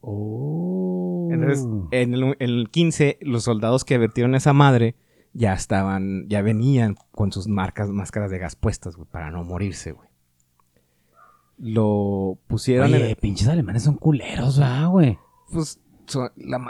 [0.00, 1.28] Oh.
[1.30, 4.96] Entonces, en el, 15, los soldados que vertieron esa madre
[5.32, 9.92] ya estaban, ya venían con sus marcas, máscaras de gas puestas, güey, para no morirse,
[9.92, 10.08] güey.
[11.58, 12.92] Lo pusieron.
[12.92, 15.18] Oye, pinches alemanes son culeros, ¿verdad, güey?
[15.52, 15.78] Pues,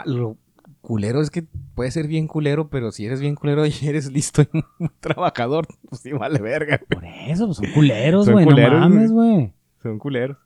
[0.05, 0.37] lo
[0.81, 1.43] culero es que
[1.75, 5.67] puede ser bien culero, pero si eres bien culero y eres listo y muy trabajador,
[5.89, 6.79] pues sí vale verga.
[6.89, 8.45] Por eso, pues son culeros, güey.
[8.45, 9.53] No mames, güey.
[9.81, 10.37] Son culeros.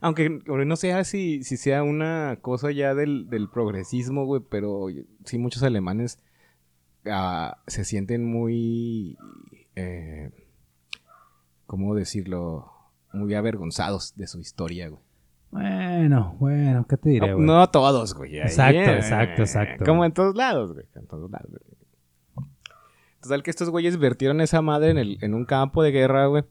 [0.00, 4.88] Aunque no sé si, si sea una cosa ya del, progresismo, güey, pero
[5.24, 6.18] sí muchos alemanes
[7.06, 9.16] ah, se sienten muy...
[9.74, 10.30] Eh,
[11.66, 12.70] ¿Cómo decirlo?
[13.12, 15.05] Muy avergonzados de su historia, güey.
[15.50, 17.46] Bueno, bueno, ¿qué te diré, güey?
[17.46, 18.38] No, todos, güey.
[18.38, 19.84] Exacto, exacto, exacto.
[19.84, 20.86] Como en todos lados, güey.
[20.94, 22.46] En todos lados, güey.
[23.22, 26.44] Total que estos güeyes vertieron esa madre en, el, en un campo de guerra, güey.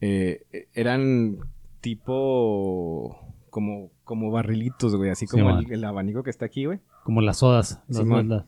[0.00, 1.38] Eh, eran
[1.80, 3.18] tipo
[3.50, 6.80] como, como barrilitos, güey, así como el, abanico que está aquí, güey.
[7.04, 7.80] Como las sodas.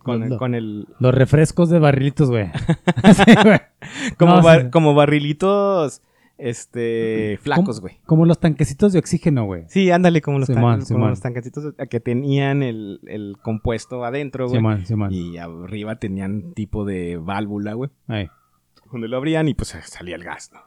[0.02, 0.86] con, el...
[0.98, 2.50] Los refrescos de barrilitos, güey.
[4.18, 6.02] como, como barrilitos
[6.40, 7.98] este flacos, güey.
[8.06, 9.64] Como, los tanquecitos de oxígeno, güey.
[9.68, 14.62] Sí, ándale, como los, los tanquecitos que tenían el, el compuesto adentro, güey.
[15.10, 17.90] y arriba tenían tipo de válvula, güey.
[18.92, 20.60] Donde lo abrían y pues salía el gas, ¿no?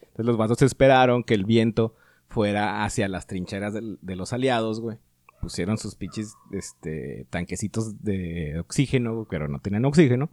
[0.00, 1.94] Entonces los vasos esperaron que el viento
[2.26, 4.98] fuera hacia las trincheras de, los aliados, güey.
[5.40, 10.30] Pusieron sus pinches este, tanquecitos de oxígeno, pero no tenían oxígeno.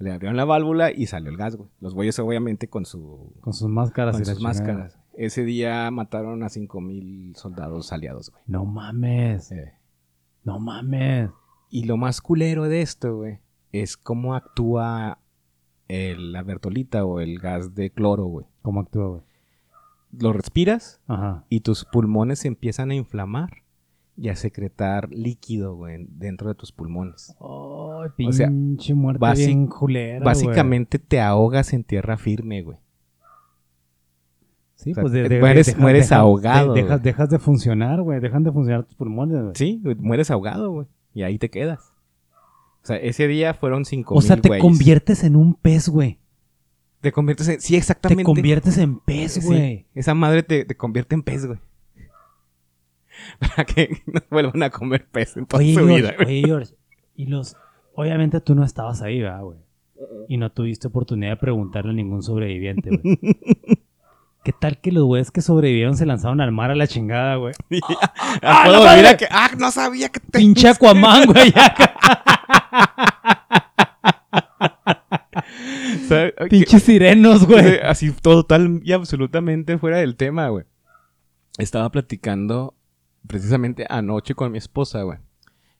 [0.00, 1.70] Le abrieron la válvula y salió el gas, güey.
[1.80, 3.32] Los güeyes obviamente con su...
[3.40, 4.16] Con sus máscaras.
[4.16, 4.98] Con sus máscaras.
[5.14, 8.42] Ese día mataron a 5000 soldados aliados, güey.
[8.46, 9.52] No mames.
[10.44, 11.30] No mames.
[11.70, 13.40] Y lo más culero de esto, güey,
[13.72, 15.18] es cómo actúa
[15.86, 18.46] el, la bertolita o el gas de cloro, güey.
[18.62, 19.22] ¿Cómo actúa, güey?
[20.12, 21.00] lo respiras
[21.48, 23.62] y tus pulmones se empiezan a inflamar
[24.18, 27.36] y a secretar líquido, güey, dentro de tus pulmones.
[27.40, 32.78] Ay, pinche muerte bien culera, Básicamente te ahogas en tierra firme, güey.
[34.74, 35.40] Sí, pues de,
[35.76, 36.72] mueres, ahogado.
[36.72, 38.20] dejas, dejas, de funcionar, güey.
[38.20, 39.52] Dejan de funcionar tus pulmones, güey.
[39.56, 40.86] Sí, mueres ahogado, güey.
[41.14, 41.92] Y ahí te quedas.
[42.82, 46.18] O sea, ese día fueron cinco O sea, te conviertes en un pez, güey.
[47.00, 47.60] Te conviertes en.
[47.60, 48.22] Sí, exactamente.
[48.22, 49.86] Te conviertes en pez, güey.
[49.94, 51.58] esa madre te, convierte en pez, güey.
[53.38, 56.74] Para que no vuelvan a comer pez en toda su vida, Oye, George.
[57.16, 57.56] Y los.
[57.94, 59.58] Obviamente tú no estabas ahí, ¿verdad, güey?
[60.28, 63.18] Y no tuviste oportunidad de preguntarle a ningún sobreviviente, güey.
[64.44, 67.54] ¿Qué tal que los güeyes que sobrevivieron se lanzaron al mar a la chingada, güey?
[68.42, 70.38] ¡Ah, ¡Ah, que, ¡Ah, no sabía que te...
[70.38, 71.52] Pinche Aquaman, güey.
[76.48, 77.78] Pinches sirenos, güey.
[77.82, 80.64] Así total y absolutamente fuera del tema, güey.
[81.58, 82.74] Estaba platicando
[83.26, 85.18] precisamente anoche con mi esposa, güey.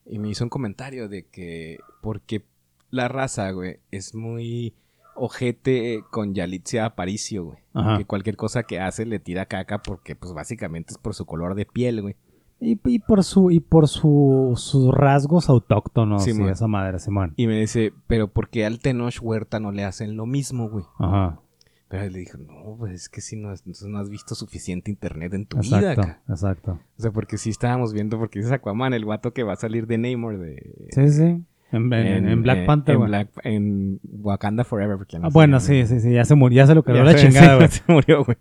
[0.07, 2.45] Y me hizo un comentario de que porque
[2.91, 4.75] la raza, güey, es muy
[5.15, 7.59] ojete con Yalitza Aparicio, güey.
[7.99, 11.55] Que cualquier cosa que hace le tira caca porque, pues, básicamente es por su color
[11.55, 12.17] de piel, güey.
[12.61, 17.35] Y, por su y por su, sus rasgos autóctonos sí, esa madre, Simón.
[17.37, 20.85] Y me dice, pero ¿por qué al Tenoch Huerta no le hacen lo mismo, güey?
[20.99, 21.41] Ajá.
[21.89, 25.47] Pero le dijo, no, pues es que si no, no has visto suficiente internet en
[25.47, 25.93] tu vida.
[25.93, 26.81] Exacto, exacto.
[26.99, 29.87] O sea, porque sí estábamos viendo, porque dice Aquaman, el guato que va a salir
[29.87, 30.75] de Namor de...
[30.91, 31.43] Sí, sí.
[31.71, 34.99] En, Black Panther, en, Black, en Wakanda Forever.
[35.23, 37.69] ah, bueno, sí, sí, sí, ya se murió, ya se lo quedó la chingada, güey.
[37.69, 38.39] se murió, güey.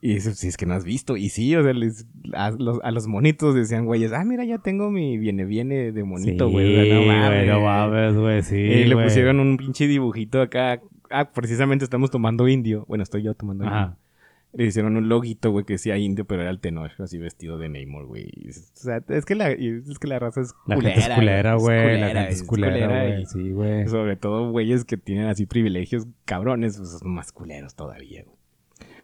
[0.00, 1.16] Y dice, si es que no has visto.
[1.16, 1.72] Y sí, o sea,
[2.34, 6.04] a, los, a, los, monitos decían, güeyes, ah, mira, ya tengo mi viene, viene de
[6.04, 6.84] monito, güey.
[6.84, 7.00] Sí, no
[7.46, 8.56] no mames, güey, sí.
[8.56, 10.80] Y le pusieron un pinche dibujito acá.
[11.10, 12.84] Ah, precisamente estamos tomando indio.
[12.88, 13.96] Bueno, estoy yo tomando indio.
[14.52, 17.68] Le hicieron un loguito, güey, que decía indio, pero era el tenor, así vestido de
[17.68, 18.30] Namor, güey.
[18.48, 20.82] O sea, es que la, es que la raza es culera.
[20.82, 22.00] La gente es culera, güey.
[22.00, 23.26] La gente es culera, güey.
[23.26, 23.86] Sí, güey.
[23.88, 28.35] Sobre todo güeyes que tienen así privilegios cabrones, pues son más culeros todavía, güey.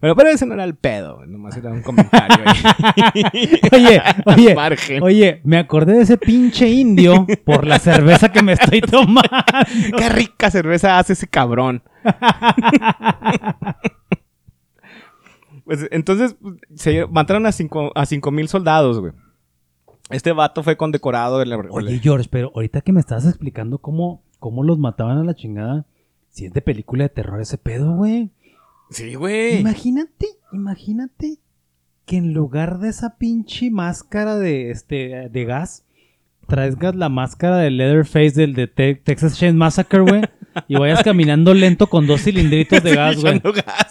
[0.03, 2.37] Bueno, pero ese no era el pedo, nomás era un comentario
[3.73, 4.57] oye, oye,
[5.01, 9.31] oye, me acordé de ese pinche indio por la cerveza que me estoy tomando.
[9.97, 11.85] Qué rica cerveza hace ese cabrón.
[15.65, 16.35] pues entonces
[16.75, 19.13] se mataron a cinco, a cinco mil soldados, güey.
[20.11, 21.41] Este vato fue condecorado.
[21.43, 21.59] En la...
[21.59, 25.87] Oye, George, pero ahorita que me estás explicando cómo, cómo los mataban a la chingada,
[26.31, 28.33] si es de película de terror ese pedo, güey.
[28.93, 29.59] Sí, güey.
[29.61, 31.39] Imagínate, imagínate
[32.05, 35.85] que en lugar de esa pinche máscara de, este, de gas,
[36.47, 40.23] traigas la máscara de Leatherface del de Texas Chain Massacre, güey.
[40.69, 43.41] y vayas caminando lento con dos cilindritos de gas, güey.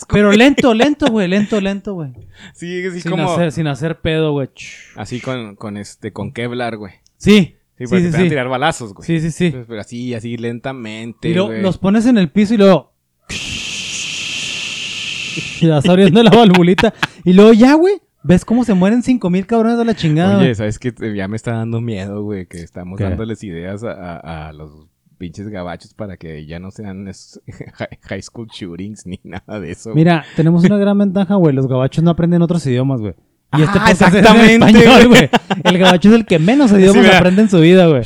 [0.10, 2.12] Pero lento, lento, güey, lento, lento, güey.
[2.54, 3.32] Sí, así sin como...
[3.32, 4.50] Hacer, sin hacer pedo, güey.
[4.96, 6.94] Así con, con, este, con Kevlar, güey.
[7.18, 7.56] Sí.
[7.78, 9.08] Sí, porque sí, te van a tirar balazos, güey.
[9.08, 9.56] Sí, sí, sí.
[9.68, 12.94] pero así, así lentamente, Y los pones en el piso y luego...
[15.62, 16.94] y vas abriendo la valvulita.
[17.24, 17.96] Y luego ya, güey.
[18.24, 20.38] ¿Ves cómo se mueren cinco mil cabrones de la chingada?
[20.38, 20.94] Oye, ¿sabes qué?
[21.16, 24.70] Ya me está dando miedo, güey, que estamos dándoles ideas a, a, los
[25.18, 27.06] pinches gabachos para que ya no sean
[28.02, 29.96] high school shootings ni nada de eso.
[29.96, 31.56] Mira, tenemos una gran ventaja, güey.
[31.56, 33.16] Los gabachos no aprenden otros idiomas, güey.
[33.58, 35.30] Y este ah, exactamente, es español, güey.
[35.64, 38.04] El gabacho es el que menos idiomas aprende en su vida, güey.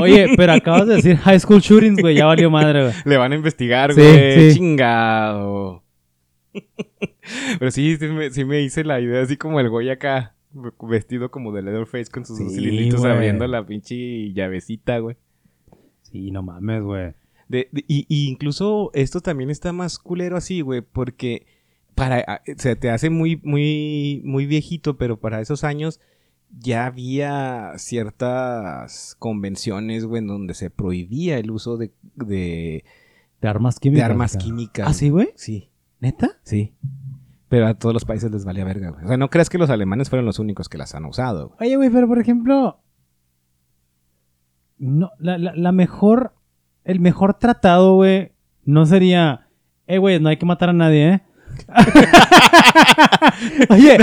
[0.00, 2.16] Oye, pero acabas de decir high school shootings, güey.
[2.16, 2.94] Ya valió madre, güey.
[3.04, 4.54] Le van a investigar, güey.
[4.54, 5.84] Chingado.
[7.58, 7.96] Pero sí,
[8.32, 10.34] sí me, hice la idea así como el güey acá,
[10.82, 15.16] vestido como de Leatherface con sus cilindritos abriendo la pinche llavecita, güey.
[16.02, 17.14] Sí, no mames, güey.
[17.50, 21.46] y, incluso esto también está más culero así, güey, porque
[21.94, 26.00] para, se te hace muy, muy, muy viejito, pero para esos años
[26.56, 32.84] ya había ciertas convenciones, güey, en donde se prohibía el uso de, de,
[33.42, 34.00] armas químicas.
[34.00, 34.88] De armas químicas.
[34.88, 35.30] ¿Ah, sí, güey?
[35.34, 35.70] Sí.
[36.00, 36.30] ¿Neta?
[36.42, 36.74] Sí.
[37.48, 39.04] Pero a todos los países les valía verga, güey.
[39.04, 41.68] O sea, no crees que los alemanes fueron los únicos que las han usado, güey.
[41.68, 42.80] Oye, güey, pero por ejemplo.
[44.78, 46.34] No, la, la, mejor.
[46.84, 48.32] El mejor tratado, güey.
[48.64, 49.48] No sería.
[49.86, 51.22] Eh, güey, no hay que matar a nadie, ¿eh?
[53.70, 53.98] Oye,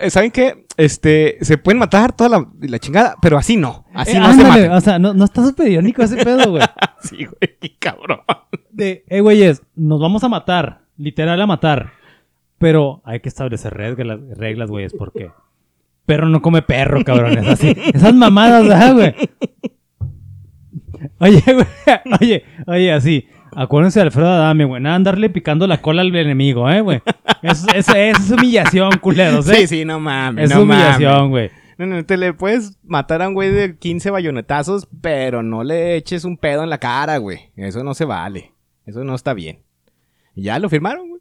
[0.10, 0.66] ¿saben qué?
[0.76, 3.84] Este, se pueden matar toda la, la chingada, pero así no.
[3.94, 4.72] Así eh, no se matan.
[4.72, 6.62] O sea, no, no está súper irónico ese pedo, güey.
[7.02, 8.20] sí, güey, qué cabrón.
[8.70, 10.82] De, eh, güeyes, nos vamos a matar.
[10.96, 11.92] Literal a matar.
[12.58, 15.30] Pero hay que establecer reglas, reglas, güeyes, porque
[16.06, 17.46] perro no come perro, cabrones.
[17.46, 19.14] Así, esas mamadas, ¿verdad, güey?
[21.18, 21.66] Oye, güey,
[22.20, 23.28] oye, oye, así.
[23.54, 24.82] Acuérdense de Alfredo Adame, güey.
[24.82, 27.02] Nada, andarle picando la cola al enemigo, ¿eh, güey?
[27.42, 29.54] Eso, es humillación, culeros, ¿eh?
[29.56, 30.50] Sí, sí, no mames.
[30.50, 31.50] Es humillación, güey.
[31.78, 35.96] No, no, te le puedes matar a un güey de 15 bayonetazos, pero no le
[35.96, 37.50] eches un pedo en la cara, güey.
[37.56, 38.52] Eso no se vale.
[38.86, 39.60] Eso no está bien.
[40.34, 41.20] Y ya lo firmaron, güey.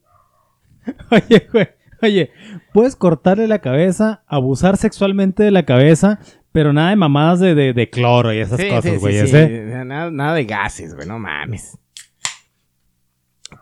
[1.11, 1.67] Oye, güey.
[2.03, 2.31] Oye,
[2.73, 6.19] puedes cortarle la cabeza, abusar sexualmente de la cabeza,
[6.51, 9.27] pero nada de mamadas de, de, cloro y esas cosas, güey.
[9.27, 9.83] Sí, ¿eh?
[9.85, 11.77] nada, nada, de gases, güey, no mames.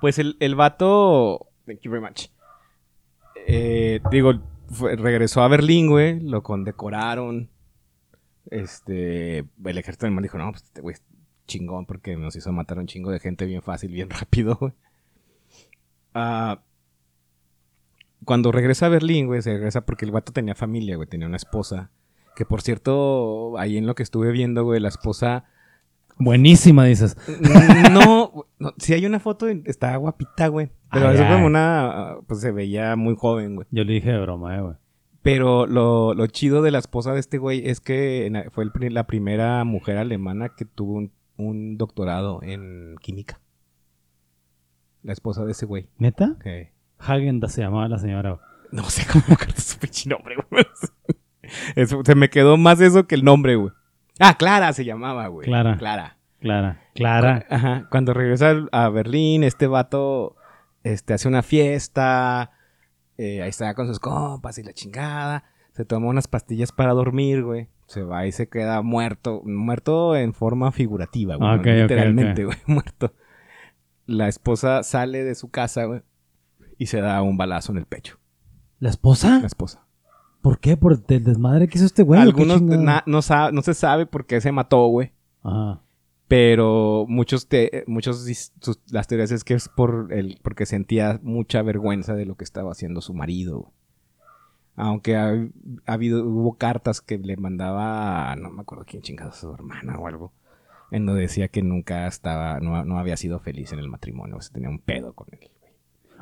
[0.01, 1.47] Pues el, el vato.
[1.65, 2.27] Thank you very much.
[3.47, 4.33] Eh, digo,
[4.79, 6.19] regresó a Berlín, güey.
[6.19, 7.49] Lo condecoraron.
[8.49, 9.39] Este.
[9.39, 11.03] El ejército alemán dijo: No, pues este güey es
[11.47, 14.73] chingón porque nos hizo matar a un chingo de gente bien fácil, bien rápido, güey.
[16.13, 16.61] Ah,
[18.25, 21.37] cuando regresa a Berlín, güey, se regresa porque el vato tenía familia, güey, tenía una
[21.37, 21.91] esposa.
[22.35, 25.45] Que por cierto, ahí en lo que estuve viendo, güey, la esposa.
[26.19, 27.17] Buenísima, dices.
[27.91, 28.45] No,
[28.77, 30.69] si hay una foto, está guapita, güey.
[30.91, 32.17] Pero es como una.
[32.27, 33.67] Pues se veía muy joven, güey.
[33.71, 34.75] Yo le dije de broma, eh, güey.
[35.21, 39.63] Pero lo, lo, chido de la esposa de este güey es que fue la primera
[39.63, 43.39] mujer alemana que tuvo un, doctorado en química.
[45.03, 45.87] La esposa de ese güey.
[45.97, 46.37] ¿Neta?
[46.97, 48.39] Hagenda se llamaba la señora.
[48.71, 50.65] No sé cómo su pinche nombre, güey.
[51.75, 53.73] Eso, se me quedó más eso que el nombre, güey.
[54.19, 55.47] Ah, Clara se llamaba, güey.
[55.47, 55.77] Clara.
[55.77, 56.17] Clara.
[56.41, 56.81] Clara.
[56.93, 57.45] Clara.
[57.49, 57.87] Ajá.
[57.89, 60.35] Cuando regresa a Berlín, este vato
[60.83, 62.51] este, hace una fiesta.
[63.17, 65.43] Eh, ahí está con sus compas y la chingada.
[65.73, 67.69] Se toma unas pastillas para dormir, güey.
[67.87, 69.41] Se va y se queda muerto.
[69.45, 71.81] Muerto en forma figurativa, güey.
[71.81, 72.57] literalmente, güey.
[72.67, 73.13] Muerto.
[74.05, 76.01] La esposa sale de su casa, güey.
[76.77, 78.19] Y se da un balazo en el pecho.
[78.79, 79.39] ¿La esposa?
[79.39, 79.85] La esposa.
[80.41, 80.77] ¿Por qué?
[80.77, 82.21] ¿Por el desmadre que hizo este güey?
[82.21, 83.21] Algunos no, no
[83.61, 85.11] se sabe por qué se mató, güey.
[85.43, 85.81] Ajá.
[86.29, 88.23] Pero muchos, te, muchos
[88.91, 92.71] las teorías es que es por el, porque sentía mucha vergüenza de lo que estaba
[92.71, 93.73] haciendo su marido.
[94.75, 95.33] Aunque ha,
[95.87, 100.31] habido, hubo cartas que le mandaba, no me acuerdo quién chingado, su hermana o algo,
[100.91, 104.41] en donde decía que nunca estaba, no, no había sido feliz en el matrimonio, o
[104.41, 105.49] sea, tenía un pedo con él.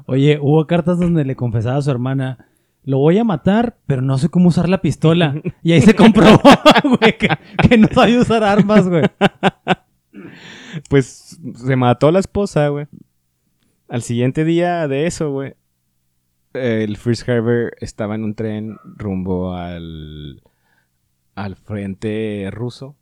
[0.05, 2.47] Oye, hubo cartas donde le confesaba a su hermana,
[2.87, 5.35] lo voy a matar, pero no sé cómo usar la pistola.
[5.61, 6.39] Y ahí se comprobó,
[6.83, 7.27] güey, que,
[7.67, 9.03] que no sabía usar armas, güey.
[10.89, 12.87] Pues se mató la esposa, güey.
[13.89, 15.55] Al siguiente día de eso, güey,
[16.53, 20.41] el Fritz Herbert estaba en un tren rumbo al,
[21.35, 22.95] al frente ruso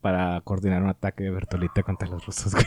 [0.00, 2.66] para coordinar un ataque de Bertolita contra los rusos, güey.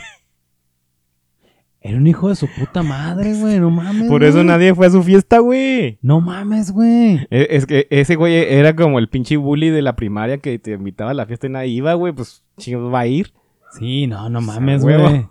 [1.82, 3.58] Era un hijo de su puta madre, güey.
[3.58, 4.08] No mames.
[4.08, 5.98] Por eso nadie fue a su fiesta, güey.
[6.02, 7.26] No mames, güey.
[7.30, 10.72] E, es, que ese güey era como el pinche bully de la primaria que te
[10.72, 12.12] invitaba a la fiesta y nadie iba, güey.
[12.12, 13.32] Pues chingos va a ir.
[13.78, 15.26] Sí, no, no mames, güey.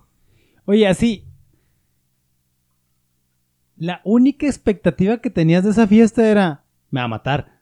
[0.65, 1.25] Oye, así.
[3.77, 6.63] La única expectativa que tenías de esa fiesta era.
[6.89, 7.59] Me va a matar.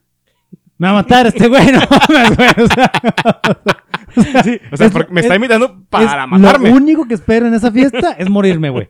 [0.77, 2.49] Me va a matar este güey, no mames, güey.
[2.65, 2.91] O sea,
[4.43, 6.69] sí, o sea me está invitando para matarme.
[6.69, 8.89] Lo único que espero en esa fiesta es morirme, güey.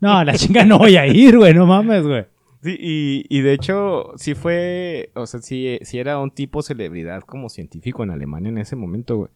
[0.00, 2.26] No, la chinga no voy a ir, güey, no mames, güey.
[2.62, 7.22] Sí, y, y, de hecho, sí fue, o sea, sí, sí era un tipo celebridad
[7.22, 9.30] como científico en Alemania en ese momento, güey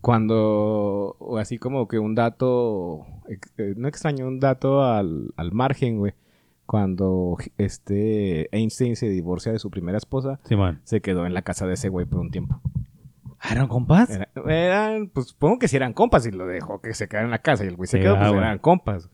[0.00, 6.14] cuando, así como que un dato, eh, no extraño, un dato al, al margen, güey.
[6.66, 10.38] Cuando este Einstein se divorcia de su primera esposa,
[10.84, 12.60] se quedó en la casa de ese güey por un tiempo.
[13.48, 14.10] ¿Ah, ¿Eran compas?
[14.46, 17.38] eran, pues supongo que sí eran compas y lo dejó que se quedara en la
[17.40, 19.10] casa y el güey se quedó, pues eran compas.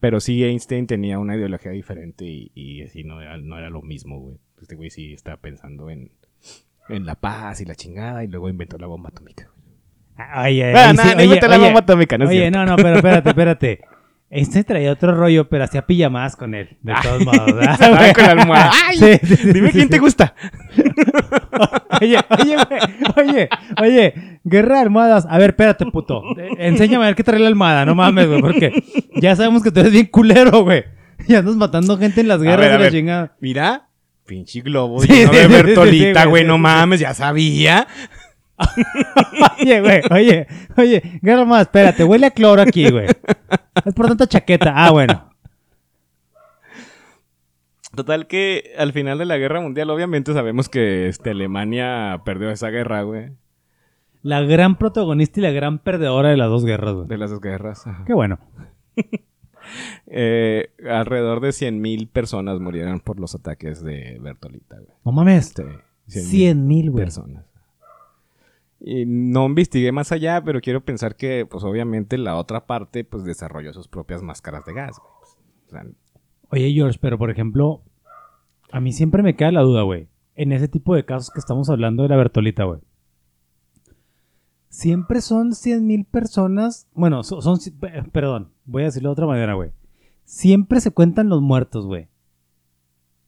[0.00, 3.82] Pero sí, Einstein tenía una ideología diferente y, y así no era, no era lo
[3.82, 4.36] mismo, güey.
[4.60, 6.12] Este güey sí estaba pensando en,
[6.88, 9.50] en la paz y la chingada y luego inventó la bomba atómica.
[10.16, 12.28] Ay, ay, no, no, oye, la bomba atómica, ¿no?
[12.28, 13.80] Oye, no, no, pero espérate, espérate.
[14.34, 17.54] Este traía otro rollo, pero hacía más con él, de todos modos.
[17.54, 17.78] ¿verdad?
[18.14, 18.72] con la almohada.
[18.88, 19.20] ¡Ay!
[19.52, 20.34] dime quién te gusta.
[22.00, 22.56] oye, oye,
[23.16, 23.48] oye,
[23.80, 25.24] oye, guerra de almohadas.
[25.30, 26.24] A ver, espérate, puto.
[26.58, 28.72] Enséñame a ver qué trae la almohada, no mames, güey, porque
[29.14, 30.82] ya sabemos que tú eres bien culero, güey.
[31.28, 33.36] Y andas matando gente en las guerras de la chingada.
[33.38, 33.86] Mira,
[34.26, 37.86] pinche globo sí, de Bertolita, güey, no mames, ya sabía
[39.60, 40.46] oye, güey, oye,
[40.76, 43.06] oye, más, espérate, huele a cloro aquí, güey.
[43.84, 44.72] Es por tanta chaqueta.
[44.74, 45.30] Ah, bueno.
[47.94, 52.70] Total que al final de la guerra mundial, obviamente sabemos que este, Alemania perdió esa
[52.70, 53.32] guerra, güey.
[54.22, 57.08] La gran protagonista y la gran perdedora de las dos guerras, güey.
[57.08, 57.84] De las dos guerras.
[58.06, 58.38] Qué bueno.
[60.06, 64.96] eh, alrededor de 100.000 personas murieron por los ataques de Bertolita, güey.
[65.04, 65.54] No mames.
[66.06, 67.04] Sí, 100.000, güey.
[67.04, 67.44] Personas.
[68.86, 73.24] Y no investigué más allá, pero quiero pensar que, pues obviamente, la otra parte, pues
[73.24, 74.98] desarrolló sus propias máscaras de gas,
[75.70, 75.84] güey.
[76.50, 77.82] Oye, George, pero por ejemplo,
[78.70, 80.08] a mí siempre me queda la duda, güey.
[80.34, 82.80] En ese tipo de casos que estamos hablando de la Bertolita, güey.
[84.68, 86.86] Siempre son 100.000 personas.
[86.92, 87.58] Bueno, son,
[88.12, 89.70] Perdón, voy a decirlo de otra manera, güey.
[90.24, 92.08] Siempre se cuentan los muertos, güey.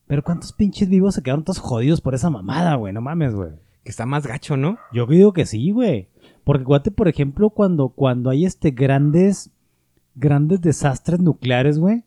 [0.06, 2.92] Pero ¿cuántos pinches vivos se quedaron todos jodidos por esa mamada, güey?
[2.92, 3.52] No mames, güey.
[3.86, 4.78] Que está más gacho, ¿no?
[4.92, 6.08] Yo digo que sí, güey.
[6.42, 9.52] Porque guate, por ejemplo, cuando, cuando hay este grandes,
[10.16, 12.02] grandes desastres nucleares, güey.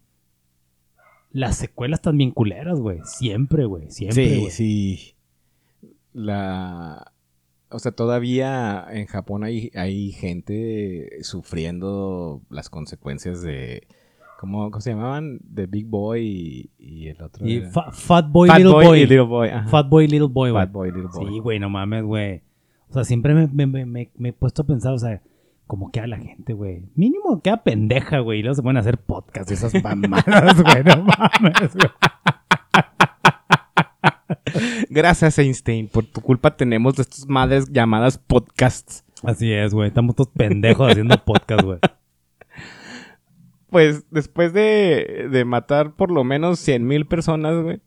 [1.31, 2.99] Las secuelas están bien culeras, güey.
[3.05, 3.89] Siempre, güey.
[3.91, 5.15] Siempre, sí, sí.
[6.11, 7.13] La...
[7.69, 13.87] O sea, todavía en Japón hay, hay gente sufriendo las consecuencias de,
[14.39, 15.41] ¿Cómo, se llamaban?
[15.53, 17.45] The Big Boy y, el otro.
[17.45, 17.61] Y
[17.91, 18.99] Fat Boy, Little Boy.
[19.01, 19.49] Little Boy.
[19.67, 21.27] Fat Boy, Little Boy, Fat Boy, Little Boy.
[21.27, 22.41] Sí, güey, no mames, güey.
[22.87, 25.21] O sea, siempre me, me, me, me, he puesto a pensar, o sea,
[25.67, 26.85] ¿cómo queda la gente, güey?
[26.95, 28.39] Mínimo queda pendeja, güey.
[28.39, 30.83] Y luego se pueden hacer podcasts esas mamadas, güey.
[30.85, 31.89] No mames, güey.
[34.89, 35.89] Gracias, Einstein.
[35.89, 39.03] Por tu culpa tenemos estas madres llamadas podcasts.
[39.21, 39.89] Así es, güey.
[39.89, 41.79] Estamos todos pendejos haciendo podcasts, güey
[43.69, 47.81] pues después de, matar por lo menos 100 mil personas, güey,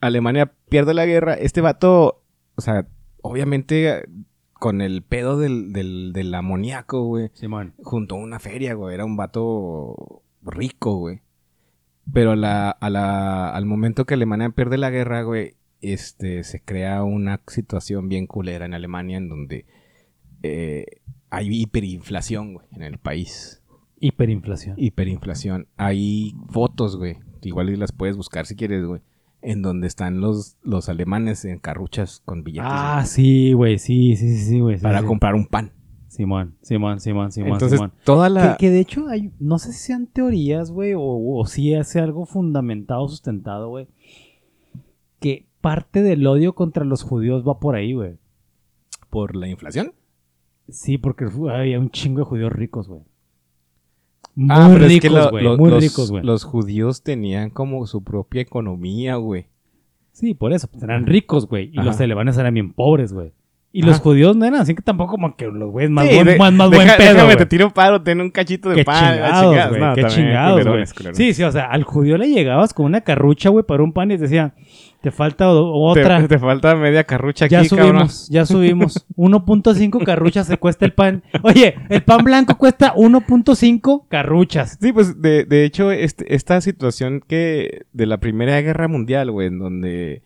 [0.00, 1.34] Alemania pierde la guerra.
[1.34, 2.24] Este vato,
[2.56, 2.86] o sea,
[3.22, 4.04] obviamente
[4.54, 7.30] con el pedo del, del, amoníaco, güey.
[7.34, 7.74] Simón.
[7.82, 8.94] Junto a una feria, güey.
[8.94, 11.22] Era un vato rico, güey.
[12.12, 18.08] Pero la, al momento que Alemania pierde la guerra, güey, este, se crea una situación
[18.08, 19.66] bien culera en Alemania en donde
[20.42, 20.86] eh,
[21.30, 23.61] hay hiperinflación, güey, en el país.
[24.02, 24.74] Hiperinflación.
[24.78, 25.68] Hiperinflación.
[25.76, 27.18] Hay fotos, güey.
[27.42, 29.00] Igual las puedes buscar si quieres, güey.
[29.42, 32.68] En donde están los, los alemanes en carruchas con billetes.
[32.68, 33.78] Ah, sí, güey.
[33.78, 34.78] Sí, sí, sí, güey.
[34.80, 35.72] para comprar un pan.
[36.08, 37.52] Simón, Simón, Simón, Simón.
[37.52, 38.56] Entonces, toda la.
[38.58, 42.26] Que, de hecho, hay, no sé si sean teorías, güey, o, o si hace algo
[42.26, 43.86] fundamentado, sustentado, güey.
[45.20, 48.18] Que parte del odio contra los judíos va por ahí, güey.
[49.10, 49.94] ¿Por la inflación?
[50.68, 53.02] Sí, porque había un chingo de judíos ricos, güey.
[54.48, 55.44] Ah, muy ricos, güey.
[55.56, 56.24] muy los, ricos, güey.
[56.24, 59.46] Los judíos tenían como su propia economía, güey.
[60.12, 60.68] Sí, por eso.
[60.68, 61.70] Pues eran ricos, güey.
[61.72, 63.32] Y los alemanes eran bien pobres, güey.
[63.74, 66.52] Y los judíos no eran así que tampoco como que los güeyes más, buen, más,
[66.52, 67.14] más buen pedo.
[67.14, 69.14] Déjame, te tiro un paro, ten un cachito de qué pan.
[69.14, 69.94] Chingados, güey.
[69.94, 71.14] qué chingados, güey.
[71.14, 74.10] Sí, sí, o sea, al judío le llegabas con una carrucha, güey, para un pan
[74.10, 74.54] y te decía,
[75.02, 76.26] te falta otra.
[76.28, 79.06] Te, falta media carrucha aquí, Ya subimos, ya subimos.
[79.16, 81.24] 1.5 carruchas se cuesta el pan.
[81.42, 84.78] Oye, el pan blanco cuesta 1.5 carruchas.
[84.80, 89.48] Sí, pues de, de hecho, este, esta situación que de la Primera Guerra Mundial, güey,
[89.48, 90.22] en donde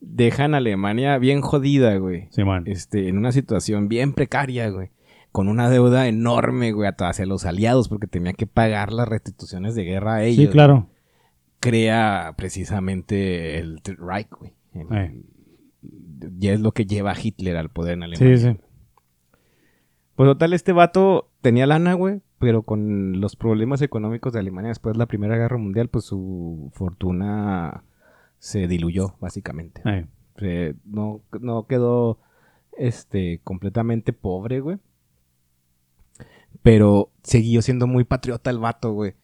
[0.00, 2.28] dejan a Alemania bien jodida, güey.
[2.30, 2.64] Sí, man.
[2.66, 4.90] Este, en una situación bien precaria, güey.
[5.32, 9.84] Con una deuda enorme, güey, hacia los aliados, porque tenía que pagar las restituciones de
[9.84, 10.46] guerra a ellos.
[10.46, 10.86] Sí, claro
[11.60, 14.52] crea precisamente el Reich, güey.
[16.38, 18.36] Ya es lo que lleva a Hitler al poder en Alemania.
[18.36, 18.56] Sí, sí.
[20.14, 24.94] Pues total, este vato tenía lana, güey, pero con los problemas económicos de Alemania después
[24.94, 27.84] de la Primera Guerra Mundial, pues su fortuna
[28.38, 29.80] se diluyó, básicamente.
[30.84, 32.18] no, no quedó
[32.76, 34.78] este, completamente pobre, güey.
[36.62, 39.14] Pero siguió siendo muy patriota el vato, güey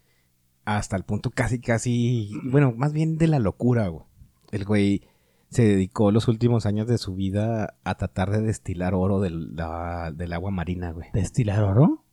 [0.65, 4.05] hasta el punto casi, casi, bueno, más bien de la locura, güey.
[4.51, 5.03] El güey
[5.51, 10.33] se dedicó los últimos años de su vida a tratar de destilar oro del, del
[10.33, 11.09] agua marina, güey.
[11.13, 12.05] ¿Destilar oro?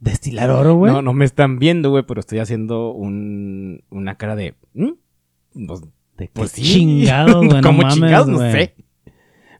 [0.00, 0.92] ¿Destilar oro, güey?
[0.92, 4.54] No, no me están viendo, güey, pero estoy haciendo un, una cara de...
[4.72, 5.82] Pues,
[6.16, 6.62] de pues sí.
[6.62, 8.74] chingados, güey, Como chingados, no sé.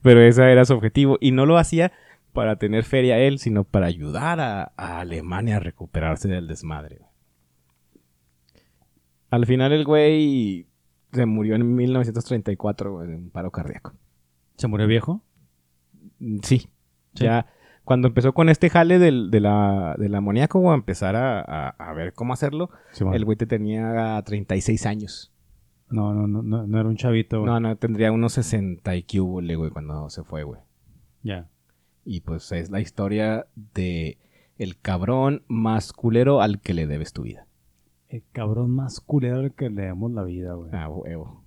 [0.03, 1.17] Pero ese era su objetivo.
[1.19, 1.91] Y no lo hacía
[2.33, 7.06] para tener feria él, sino para ayudar a, a Alemania a recuperarse del desmadre.
[9.29, 10.67] Al final el güey
[11.11, 13.93] se murió en 1934, güey, en un paro cardíaco.
[14.57, 15.21] ¿Se murió viejo?
[16.43, 16.69] Sí.
[17.13, 17.47] Ya
[17.87, 22.33] cuando empezó con este jale del, de la, del amoníaco, a empezar a, ver cómo
[22.33, 22.69] hacerlo,
[23.13, 25.31] el güey te tenía 36 años.
[25.89, 27.49] No, no, no, no, era un chavito, güey.
[27.49, 30.59] No, no, tendría unos 60 y güey, cuando se fue, güey.
[31.23, 31.47] Ya.
[32.03, 34.17] Y pues es la historia de
[34.57, 37.46] el cabrón más culero al que le debes tu vida.
[38.09, 40.71] El cabrón más culero que le damos la vida, güey.
[40.73, 41.43] Ah, huevo.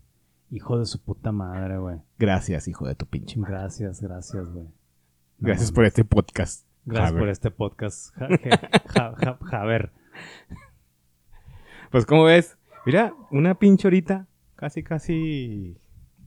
[0.50, 1.96] Hijo de su puta madre, güey.
[2.18, 3.54] Gracias, hijo de tu pinche madre.
[3.54, 4.66] Gracias, gracias, güey.
[5.38, 6.66] gracias por este podcast.
[6.84, 8.14] Gracias por este podcast.
[9.44, 9.90] Javer.
[11.90, 12.58] Pues, ¿cómo ves?
[12.84, 14.26] Mira, una pinche horita.
[14.56, 15.78] Casi, casi.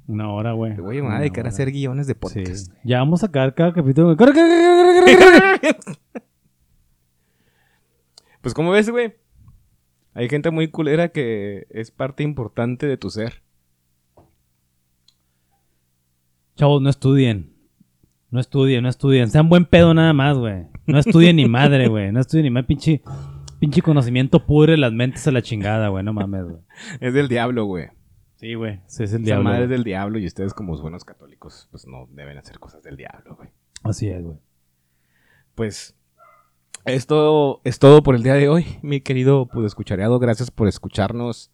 [0.07, 0.75] Una hora, güey.
[0.75, 2.73] Güey, me voy a dedicar a hacer guiones de podcast.
[2.83, 4.17] Ya vamos a sacar cada capítulo.
[8.41, 9.21] pues, ¿cómo ves, güey?
[10.13, 13.41] Hay gente muy culera que es parte importante de tu ser.
[16.55, 17.53] Chavos, no estudien.
[18.29, 19.29] No estudien, no estudien.
[19.29, 20.67] Sean buen pedo nada más, güey.
[20.85, 22.11] No estudien ni madre, güey.
[22.11, 22.65] No estudien ni más.
[22.65, 23.01] Pinche,
[23.59, 26.03] pinche conocimiento pudre las mentes a la chingada, güey.
[26.03, 26.61] No mames, güey.
[26.99, 27.87] Es del diablo, güey.
[28.35, 28.81] Sí, güey.
[28.87, 29.45] Sí, es el diablo.
[29.45, 32.97] madre es del diablo y ustedes como buenos católicos, pues no deben hacer cosas del
[32.97, 33.49] diablo, güey.
[33.83, 34.37] Así es, güey.
[35.55, 35.95] Pues
[36.85, 40.19] esto es todo por el día de hoy, mi querido pues, escuchareado.
[40.19, 41.51] Gracias por escucharnos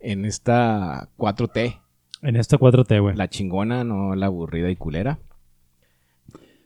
[0.00, 1.80] en esta 4T.
[2.22, 3.16] En esta 4T, güey.
[3.16, 5.18] La chingona, no la aburrida y culera.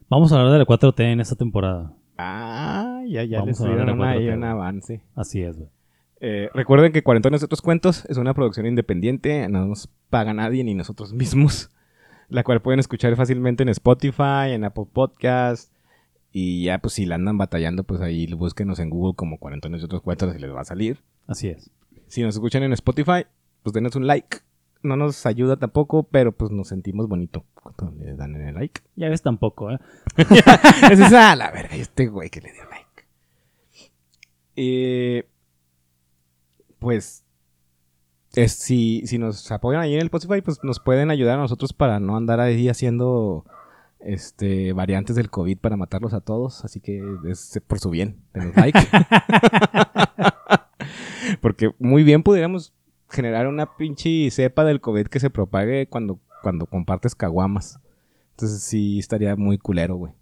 [0.09, 1.93] Vamos a hablar de la 4T en esta temporada.
[2.17, 5.03] Ah, ya, ya les dieron un avance.
[5.15, 5.71] Así es, güey.
[6.21, 10.75] Eh, recuerden que Cuarentones Otros Cuentos es una producción independiente, no nos paga nadie ni
[10.75, 11.71] nosotros mismos,
[12.29, 15.73] la cual pueden escuchar fácilmente en Spotify, en Apple Podcast,
[16.31, 20.03] y ya pues si la andan batallando, pues ahí búsquenos en Google como Cuarentones Otros
[20.03, 21.03] Cuentos y les va a salir.
[21.27, 21.71] Así es.
[22.07, 23.27] Si nos escuchan en Spotify,
[23.63, 24.39] pues denos un like.
[24.83, 28.83] No nos ayuda tampoco, pero pues nos sentimos bonito cuando le dan el like.
[28.95, 29.79] Ya ves tampoco, ¿eh?
[30.17, 33.09] es esa, la verga, este güey que le dio like.
[34.57, 35.29] Eh,
[36.79, 37.25] pues
[38.35, 41.73] es, si, si nos apoyan ahí en el Spotify, pues nos pueden ayudar a nosotros
[41.73, 43.45] para no andar ahí haciendo
[44.01, 46.65] este variantes del COVID para matarlos a todos.
[46.65, 48.79] Así que es por su bien, denos like.
[51.41, 52.73] Porque muy bien pudiéramos
[53.11, 57.81] generar una pinche cepa del COVID que se propague cuando, cuando compartes caguamas.
[58.31, 60.13] Entonces sí estaría muy culero, güey.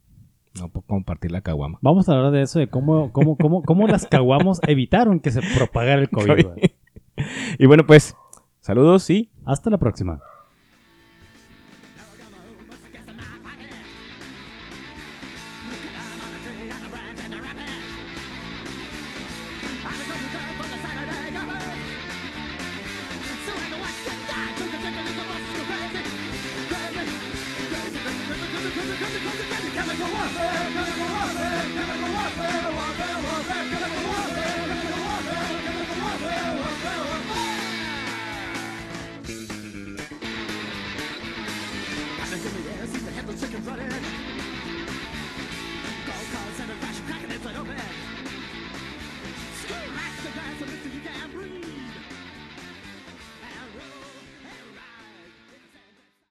[0.59, 1.79] No por compartir la caguama.
[1.83, 5.43] Vamos a hablar de eso, de cómo, cómo, cómo, cómo las caguamos evitaron que se
[5.55, 6.75] propagara el COVID, güey.
[7.59, 8.17] y bueno, pues,
[8.61, 10.23] saludos y hasta la próxima.